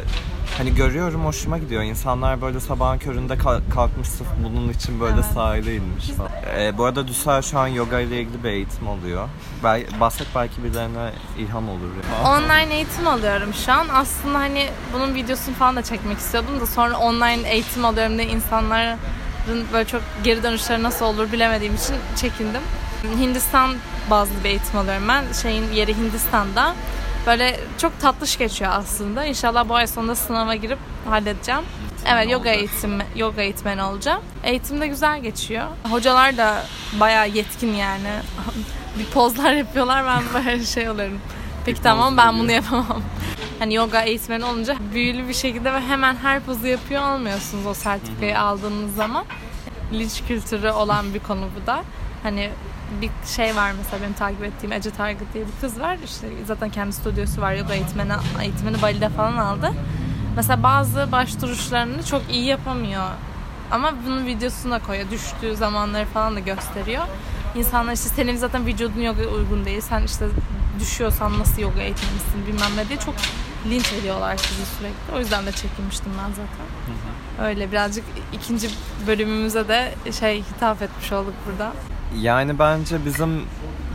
hani 0.57 0.75
görüyorum 0.75 1.25
hoşuma 1.25 1.57
gidiyor. 1.57 1.83
İnsanlar 1.83 2.41
böyle 2.41 2.59
sabahın 2.59 2.97
köründe 2.97 3.37
kalk- 3.37 3.71
kalkmış 3.73 4.07
sırf 4.07 4.27
bunun 4.43 4.69
için 4.69 4.99
böyle 4.99 5.13
Evet. 5.15 5.25
sahile 5.33 5.75
inmiş 5.75 6.09
falan. 6.09 6.31
Ee, 6.57 6.77
bu 6.77 6.85
arada 6.85 7.07
Düsel 7.07 7.41
şu 7.41 7.59
an 7.59 7.67
yoga 7.67 7.99
ile 7.99 8.21
ilgili 8.21 8.43
bir 8.43 8.49
eğitim 8.49 8.87
oluyor. 8.87 9.27
Bel 9.63 9.83
bahset 9.99 10.27
belki 10.35 10.63
birilerine 10.63 11.09
ilham 11.37 11.69
olur. 11.69 11.89
Ya. 12.23 12.29
Online 12.31 12.75
eğitim 12.75 13.07
alıyorum 13.07 13.53
şu 13.65 13.71
an. 13.73 13.87
Aslında 13.93 14.39
hani 14.39 14.69
bunun 14.93 15.15
videosunu 15.15 15.55
falan 15.55 15.75
da 15.75 15.81
çekmek 15.83 16.17
istiyordum 16.17 16.59
da 16.61 16.65
sonra 16.65 16.97
online 16.97 17.49
eğitim 17.49 17.85
alıyorum 17.85 18.17
diye 18.17 18.27
insanların 18.27 18.97
böyle 19.73 19.87
çok 19.87 20.01
geri 20.23 20.43
dönüşleri 20.43 20.83
nasıl 20.83 21.05
olur 21.05 21.31
bilemediğim 21.31 21.75
için 21.75 21.95
çekindim. 22.15 22.61
Hindistan 23.19 23.75
bazlı 24.09 24.33
bir 24.43 24.49
eğitim 24.49 24.79
alıyorum 24.79 25.07
ben. 25.07 25.23
Şeyin 25.41 25.71
yeri 25.71 25.97
Hindistan'da. 25.97 26.75
Böyle 27.27 27.59
çok 27.77 27.99
tatlış 27.99 28.37
geçiyor 28.37 28.71
aslında. 28.73 29.25
İnşallah 29.25 29.69
bu 29.69 29.75
ay 29.75 29.87
sonunda 29.87 30.15
sınava 30.15 30.55
girip 30.55 30.79
halledeceğim. 31.09 31.61
Evet 32.07 32.31
yoga 32.31 32.49
eğitim 32.49 32.99
yoga 33.15 33.41
eğitmeni 33.41 33.83
olacağım. 33.83 34.21
Eğitim 34.43 34.81
de 34.81 34.87
güzel 34.87 35.19
geçiyor. 35.21 35.67
Hocalar 35.89 36.37
da 36.37 36.65
bayağı 36.99 37.29
yetkin 37.29 37.73
yani. 37.73 38.09
bir 38.99 39.05
pozlar 39.05 39.53
yapıyorlar 39.53 40.05
ben 40.05 40.23
böyle 40.33 40.65
şey 40.65 40.89
oluyorum. 40.89 41.19
Peki 41.65 41.81
tamam 41.81 42.17
ben 42.17 42.39
bunu 42.39 42.51
yapamam. 42.51 43.01
Hani 43.59 43.73
yoga 43.73 44.01
eğitmeni 44.01 44.45
olunca 44.45 44.75
büyülü 44.93 45.27
bir 45.27 45.33
şekilde 45.33 45.73
ve 45.73 45.79
hemen 45.81 46.15
her 46.15 46.39
pozu 46.39 46.67
yapıyor 46.67 47.13
olmuyorsunuz 47.15 47.65
o 47.65 47.73
sertifikayı 47.73 48.39
aldığınız 48.39 48.95
zaman. 48.95 49.25
Linç 49.93 50.21
kültürü 50.27 50.69
olan 50.69 51.13
bir 51.13 51.19
konu 51.19 51.47
bu 51.61 51.67
da. 51.67 51.83
Hani 52.23 52.49
bir 53.01 53.09
şey 53.35 53.55
var 53.55 53.71
mesela 53.77 54.01
benim 54.03 54.13
takip 54.13 54.43
ettiğim 54.43 54.71
Ece 54.71 54.91
Target 54.91 55.33
diye 55.33 55.45
bir 55.45 55.51
kız 55.61 55.79
var. 55.79 55.97
İşte 56.05 56.27
zaten 56.45 56.69
kendi 56.69 56.93
stüdyosu 56.93 57.41
var. 57.41 57.53
Yoga 57.53 57.73
eğitmeni, 57.73 58.13
eğitimini 58.41 58.81
Bali'de 58.81 59.09
falan 59.09 59.37
aldı. 59.37 59.73
Mesela 60.35 60.63
bazı 60.63 61.11
baş 61.11 61.41
duruşlarını 61.41 62.05
çok 62.05 62.21
iyi 62.31 62.45
yapamıyor. 62.45 63.05
Ama 63.71 63.93
bunun 64.05 64.25
videosunu 64.25 64.71
da 64.71 64.79
koyuyor. 64.79 65.09
Düştüğü 65.11 65.55
zamanları 65.55 66.05
falan 66.05 66.35
da 66.35 66.39
gösteriyor. 66.39 67.03
İnsanlar 67.55 67.93
işte 67.93 68.09
senin 68.09 68.35
zaten 68.35 68.65
vücudun 68.65 69.01
yoga 69.01 69.23
uygun 69.23 69.65
değil. 69.65 69.81
Sen 69.81 70.03
işte 70.03 70.25
düşüyorsan 70.79 71.39
nasıl 71.39 71.61
yoga 71.61 71.81
eğitmenisin 71.81 72.47
bilmem 72.47 72.71
ne 72.77 72.89
diye 72.89 72.99
çok 72.99 73.15
linç 73.69 73.93
ediyorlar 73.93 74.37
sizi 74.37 74.65
sürekli. 74.77 75.15
O 75.15 75.19
yüzden 75.19 75.45
de 75.45 75.51
çekinmiştim 75.51 76.11
ben 76.17 76.29
zaten. 76.29 77.47
Öyle 77.47 77.71
birazcık 77.71 78.03
ikinci 78.33 78.69
bölümümüze 79.07 79.67
de 79.67 79.93
şey 80.19 80.43
hitap 80.43 80.81
etmiş 80.81 81.11
olduk 81.11 81.33
burada. 81.45 81.73
Yani 82.21 82.59
bence 82.59 83.05
bizim 83.05 83.41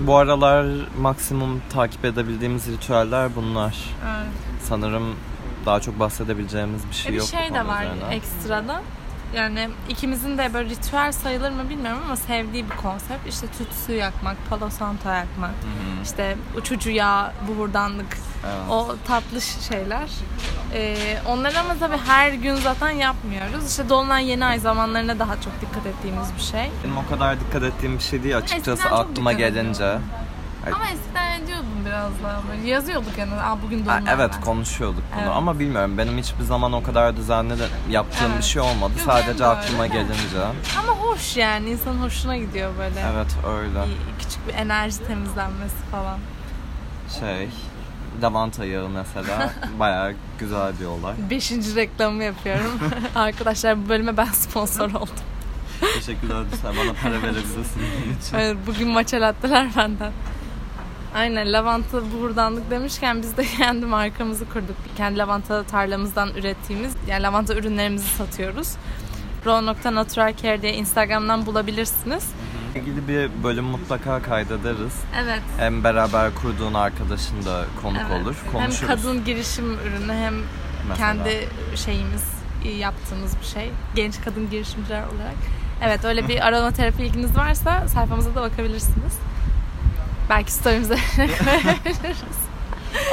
bu 0.01 0.17
aralar 0.17 0.67
maksimum 1.01 1.63
takip 1.73 2.05
edebildiğimiz 2.05 2.67
ritüeller 2.67 3.37
bunlar. 3.37 3.77
Evet. 4.05 4.33
Sanırım 4.63 5.15
daha 5.67 5.81
çok 5.81 6.01
bahsedebileceğimiz 6.01 6.89
bir 6.89 6.95
şey 6.95 7.13
bir 7.13 7.17
yok. 7.19 7.27
bu 7.27 7.37
şey 7.37 7.55
de 7.55 7.67
var 7.67 7.85
üzerine. 7.85 8.15
ekstradan. 8.15 8.83
Yani 9.35 9.69
ikimizin 9.89 10.39
de 10.39 10.55
böyle 10.55 10.69
ritüel 10.71 11.13
sayılır 11.13 11.51
mı 11.51 11.69
bilmiyorum 11.71 12.01
ama 12.05 12.17
sevdiği 12.17 12.65
bir 12.71 12.77
konsept. 12.77 13.27
İşte 13.29 13.47
tütsü 13.47 13.93
yakmak, 13.93 14.37
palo 14.51 14.71
santo 14.71 15.09
yakmak, 15.09 15.51
Hı 15.51 15.55
hı. 15.55 16.03
işte 16.05 16.37
uçucu 16.57 16.91
yağ, 16.91 17.33
buhurdanlık, 17.49 18.19
Evet. 18.45 18.71
o 18.71 18.97
tatlı 19.07 19.41
şeyler. 19.41 20.11
Ee, 20.75 21.19
onları 21.29 21.61
ama 21.61 21.75
tabii 21.81 21.97
her 22.07 22.33
gün 22.33 22.55
zaten 22.55 22.91
yapmıyoruz. 22.91 23.71
İşte 23.71 23.89
dolunay 23.89 24.29
yeni 24.29 24.45
ay 24.45 24.59
zamanlarına 24.59 25.19
daha 25.19 25.41
çok 25.41 25.61
dikkat 25.61 25.87
ettiğimiz 25.87 26.29
bir 26.37 26.43
şey. 26.43 26.71
Benim 26.85 26.99
o 26.99 27.07
kadar 27.09 27.41
dikkat 27.41 27.63
ettiğim 27.63 27.99
bir 27.99 28.03
şey 28.03 28.23
değil 28.23 28.37
açıkçası 28.37 28.71
Eskiden 28.71 28.97
aklıma 28.97 29.31
dikkat 29.31 29.41
Ama 30.67 30.85
eskiden 30.91 31.41
ediyordum 31.41 31.67
biraz 31.87 32.11
daha 32.25 32.43
böyle. 32.51 32.69
Yazıyorduk 32.69 33.19
yani. 33.19 33.33
Aa, 33.35 33.63
bugün 33.63 33.79
dolunay 33.87 34.03
evet 34.09 34.31
var. 34.35 34.41
konuşuyorduk 34.41 35.03
bunu 35.13 35.21
Evet. 35.23 35.33
ama 35.35 35.59
bilmiyorum 35.59 35.99
benim 35.99 36.19
hiçbir 36.19 36.45
zaman 36.45 36.73
o 36.73 36.83
kadar 36.83 37.17
düzenli 37.17 37.59
de 37.59 37.67
yaptığım 37.91 38.29
bir 38.29 38.33
Evet. 38.35 38.45
şey 38.45 38.63
olmadı. 38.63 38.93
Yok, 38.99 39.07
Sadece 39.07 39.29
de 39.29 39.33
öyle. 39.33 39.45
aklıma 39.47 39.87
gelince. 39.87 40.39
Ama 40.79 40.93
hoş 40.93 41.37
yani. 41.37 41.71
insanın 41.71 42.01
hoşuna 42.03 42.37
gidiyor 42.37 42.71
böyle. 42.79 43.01
Evet 43.15 43.37
öyle. 43.59 43.79
Bir, 43.87 44.23
küçük 44.25 44.49
bir 44.49 44.55
enerji 44.55 44.99
temizlenmesi 45.07 45.77
falan. 45.91 46.19
Şey 47.21 47.49
lavanta 48.23 48.65
yağı 48.65 48.89
mesela 48.89 49.53
bayağı 49.79 50.15
güzel 50.39 50.73
bir 50.81 50.85
olay. 50.87 51.15
Beşinci 51.31 51.75
reklamı 51.77 52.25
yapıyorum. 52.25 52.81
Arkadaşlar 53.15 53.85
bu 53.85 53.89
bölüme 53.89 54.17
ben 54.17 54.25
sponsor 54.25 54.91
oldum. 54.95 55.09
Teşekkürler 55.95 56.45
sen 56.63 56.73
bana 56.77 56.93
para 57.03 57.23
verebilirsin. 57.23 57.83
Evet, 58.35 58.57
bugün 58.67 58.89
maça 58.89 59.21
latteler 59.21 59.69
benden. 59.77 60.13
Aynen 61.15 61.53
lavanta 61.53 62.03
buhurdanlık 62.13 62.71
demişken 62.71 63.23
biz 63.23 63.37
de 63.37 63.45
kendi 63.57 63.87
markamızı 63.87 64.49
kurduk. 64.49 64.77
Kendi 64.97 65.19
lavanta 65.19 65.63
tarlamızdan 65.63 66.29
ürettiğimiz 66.35 66.93
yani 67.09 67.23
lavanta 67.23 67.55
ürünlerimizi 67.55 68.09
satıyoruz. 68.09 68.73
Raw.naturalcare 69.47 70.63
diye 70.63 70.75
Instagram'dan 70.75 71.47
bulabilirsiniz. 71.47 72.29
ilgili 72.75 73.09
bir 73.09 73.31
bölüm 73.45 73.65
mutlaka 73.65 74.23
kaydederiz. 74.23 74.95
Evet. 75.23 75.43
Hem 75.59 75.85
beraber 75.85 76.35
kurduğun 76.35 76.75
arkadaşın 76.75 77.45
da 77.45 77.65
konuk 77.83 78.03
evet. 78.11 78.23
olur. 78.23 78.37
Hem 78.45 78.53
Konuşuruz. 78.53 78.87
kadın 78.87 79.25
girişim 79.25 79.73
ürünü 79.75 80.13
hem 80.13 80.35
mesela. 80.89 80.97
kendi 80.97 81.49
şeyimiz 81.77 82.25
yaptığımız 82.79 83.41
bir 83.41 83.47
şey. 83.47 83.71
Genç 83.95 84.21
kadın 84.21 84.51
girişimciler 84.51 85.03
olarak. 85.03 85.37
Evet 85.83 86.05
öyle 86.05 86.29
bir 86.29 86.41
aromaterapi 86.47 87.03
ilginiz 87.03 87.37
varsa 87.37 87.89
sayfamıza 87.89 88.35
da 88.35 88.43
bakabilirsiniz. 88.43 89.19
Belki 90.31 90.53
story'imize. 90.53 90.97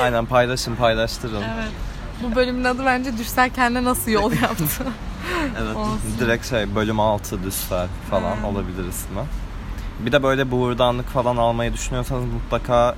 Aynen 0.01 0.25
paylaşın 0.25 0.75
paylaştırın. 0.75 1.41
Evet. 1.41 1.71
Bu 2.23 2.35
bölümün 2.35 2.63
adı 2.63 2.85
bence 2.85 3.17
Düşsel 3.17 3.49
kendine 3.49 3.83
nasıl 3.83 4.11
yol 4.11 4.31
yaptı. 4.41 4.63
Evet. 5.61 5.75
Olsun. 5.75 5.99
Direkt 6.19 6.49
şey 6.49 6.75
bölüm 6.75 6.99
6 6.99 7.43
düstel 7.43 7.87
falan 8.09 8.35
Hmm. 8.35 8.43
olabilir 8.45 8.89
ismi. 8.89 9.19
Bir 9.99 10.11
de 10.11 10.23
böyle 10.23 10.51
buğurdanlık 10.51 11.07
falan 11.07 11.37
almayı 11.37 11.73
düşünüyorsanız 11.73 12.25
mutlaka 12.25 12.95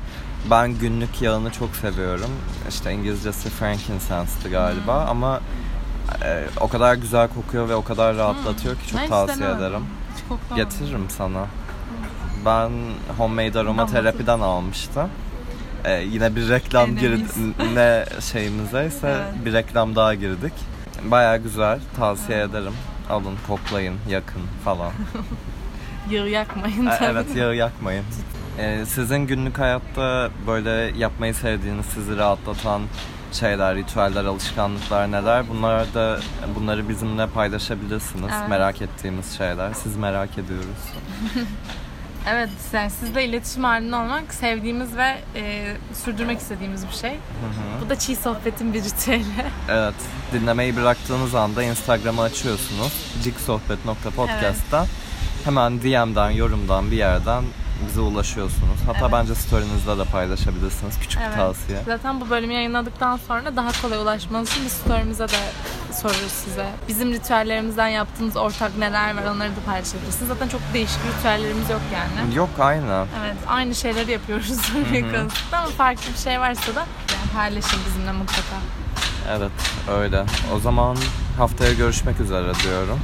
ben 0.51 0.71
günlük 0.71 1.21
yağını 1.21 1.51
çok 1.51 1.75
seviyorum. 1.75 2.29
İşte 2.69 2.91
İngilizcesi 2.93 3.49
frankincense'dı 3.49 4.49
galiba 4.51 5.01
Hmm. 5.03 5.09
ama 5.09 5.39
e, 6.25 6.45
o 6.61 6.67
kadar 6.67 6.95
güzel 6.95 7.27
kokuyor 7.27 7.69
ve 7.69 7.75
o 7.75 7.83
kadar 7.83 8.15
rahatlatıyor 8.15 8.75
ki 8.75 8.87
çok 8.91 8.99
Ben 9.01 9.07
tavsiye 9.09 9.39
denemedim. 9.47 9.65
ederim. 9.65 9.83
Getiririm 10.55 11.05
sana. 11.17 11.45
Ben 12.45 12.71
homemade 13.17 13.59
aromaterapiden 13.59 14.39
almıştım. 14.39 15.09
Ee, 15.85 16.01
yine 16.01 16.35
bir 16.35 16.49
reklam 16.49 16.95
girdi 16.97 17.23
ne 17.73 18.05
şeyimize 18.21 18.85
ise 18.85 19.07
Evet. 19.07 19.45
bir 19.45 19.53
reklam 19.53 19.95
daha 19.95 20.13
girdik. 20.15 20.53
Baya 21.03 21.37
güzel. 21.37 21.79
Tavsiye 21.97 22.41
ederim. 22.41 22.73
Alın, 23.09 23.35
koklayın, 23.47 23.95
yakın 24.09 24.41
falan. 24.65 24.91
Yağı 26.09 26.29
yakmayın 26.29 26.85
E, 26.87 26.89
tabii. 26.97 27.05
evet, 27.11 27.35
yağı 27.35 27.55
yakmayın. 27.55 28.03
Ee, 28.59 28.85
sizin 28.87 29.17
günlük 29.17 29.59
hayatta 29.59 30.29
böyle 30.47 30.97
yapmayı 30.97 31.33
sevdiğiniz, 31.35 31.85
sizi 31.85 32.17
rahatlatan 32.17 32.81
şeyler, 33.31 33.75
ritüeller, 33.75 34.25
alışkanlıklar 34.25 35.11
neler? 35.11 35.49
Bunlar 35.49 35.93
da 35.93 36.19
bunları 36.55 36.89
bizimle 36.89 37.27
paylaşabilirsiniz. 37.27 38.31
Evet. 38.39 38.49
Merak 38.49 38.81
ettiğimiz 38.81 39.37
şeyler. 39.37 39.73
Siz 39.73 39.95
merak 39.97 40.37
ediyoruz. 40.37 40.65
Evet, 42.27 42.49
yani 42.73 42.89
sizle 42.91 43.25
iletişim 43.25 43.63
halinde 43.63 43.95
olmak 43.95 44.33
sevdiğimiz 44.33 44.97
ve 44.97 45.17
e, 45.35 45.75
sürdürmek 46.03 46.39
istediğimiz 46.39 46.87
bir 46.87 46.93
şey. 46.93 47.17
Bu 47.85 47.89
da 47.89 47.99
çiğ 47.99 48.15
sohbetin 48.15 48.73
bir 48.73 48.83
ritüeli. 48.83 49.23
Evet. 49.69 49.93
Dinlemeyi 50.33 50.75
bıraktığınız 50.75 51.35
anda 51.35 51.63
Instagram'ı 51.63 52.21
açıyorsunuz. 52.21 52.93
ciksohbet.podcast'ta 53.23 54.85
hemen 55.45 55.81
DM'den, 55.81 56.29
yorumdan 56.29 56.91
bir 56.91 56.97
yerden 56.97 57.43
bize 57.87 57.99
ulaşıyorsunuz. 58.01 58.79
Hatta 58.85 58.99
Evet. 59.01 59.11
bence 59.11 59.35
story'nizde 59.35 59.97
de 59.97 60.03
paylaşabilirsiniz. 60.03 60.99
Küçük 60.99 61.21
bir 61.21 61.25
Evet. 61.25 61.35
tavsiye. 61.35 61.79
Zaten 61.85 62.21
bu 62.21 62.29
bölümü 62.29 62.53
yayınladıktan 62.53 63.19
sonra 63.27 63.55
daha 63.55 63.81
kolay 63.81 63.97
ulaşmanız 64.01 64.49
için 64.51 64.65
biz 64.65 64.71
story'mize 64.71 65.27
de 65.27 65.39
soruruz 66.01 66.31
size. 66.45 66.65
Bizim 66.87 67.11
ritüellerimizden 67.13 67.87
yaptığınız 67.87 68.37
ortak 68.37 68.77
neler 68.77 69.15
var 69.17 69.23
onları 69.35 69.49
da 69.49 69.59
paylaşabilirsiniz. 69.65 70.27
Zaten 70.27 70.47
çok 70.47 70.61
değişik 70.73 70.99
ritüellerimiz 71.17 71.69
yok 71.69 71.81
yani. 71.93 72.35
Yok 72.35 72.49
aynı. 72.59 73.05
Evet, 73.23 73.35
aynı 73.47 73.75
şeyleri 73.75 74.11
yapıyoruz 74.11 74.49
bir 74.93 75.01
konusunda 75.01 75.57
ama 75.57 75.67
farklı 75.69 76.13
bir 76.13 76.17
şey 76.19 76.39
varsa 76.39 76.75
da 76.75 76.79
yani 76.79 77.29
paylaşın 77.35 77.79
bizimle 77.87 78.11
mutlaka. 78.11 78.55
Evet 79.37 79.51
öyle. 79.99 80.23
O 80.55 80.59
zaman 80.59 80.97
haftaya 81.37 81.73
görüşmek 81.73 82.19
üzere 82.19 82.51
diyorum. 82.63 82.99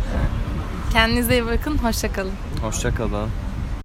Kendinize 0.94 1.34
iyi 1.34 1.46
bakın, 1.46 1.78
hoşçakalın. 1.78 2.32
Hoşçakalın. 2.62 3.30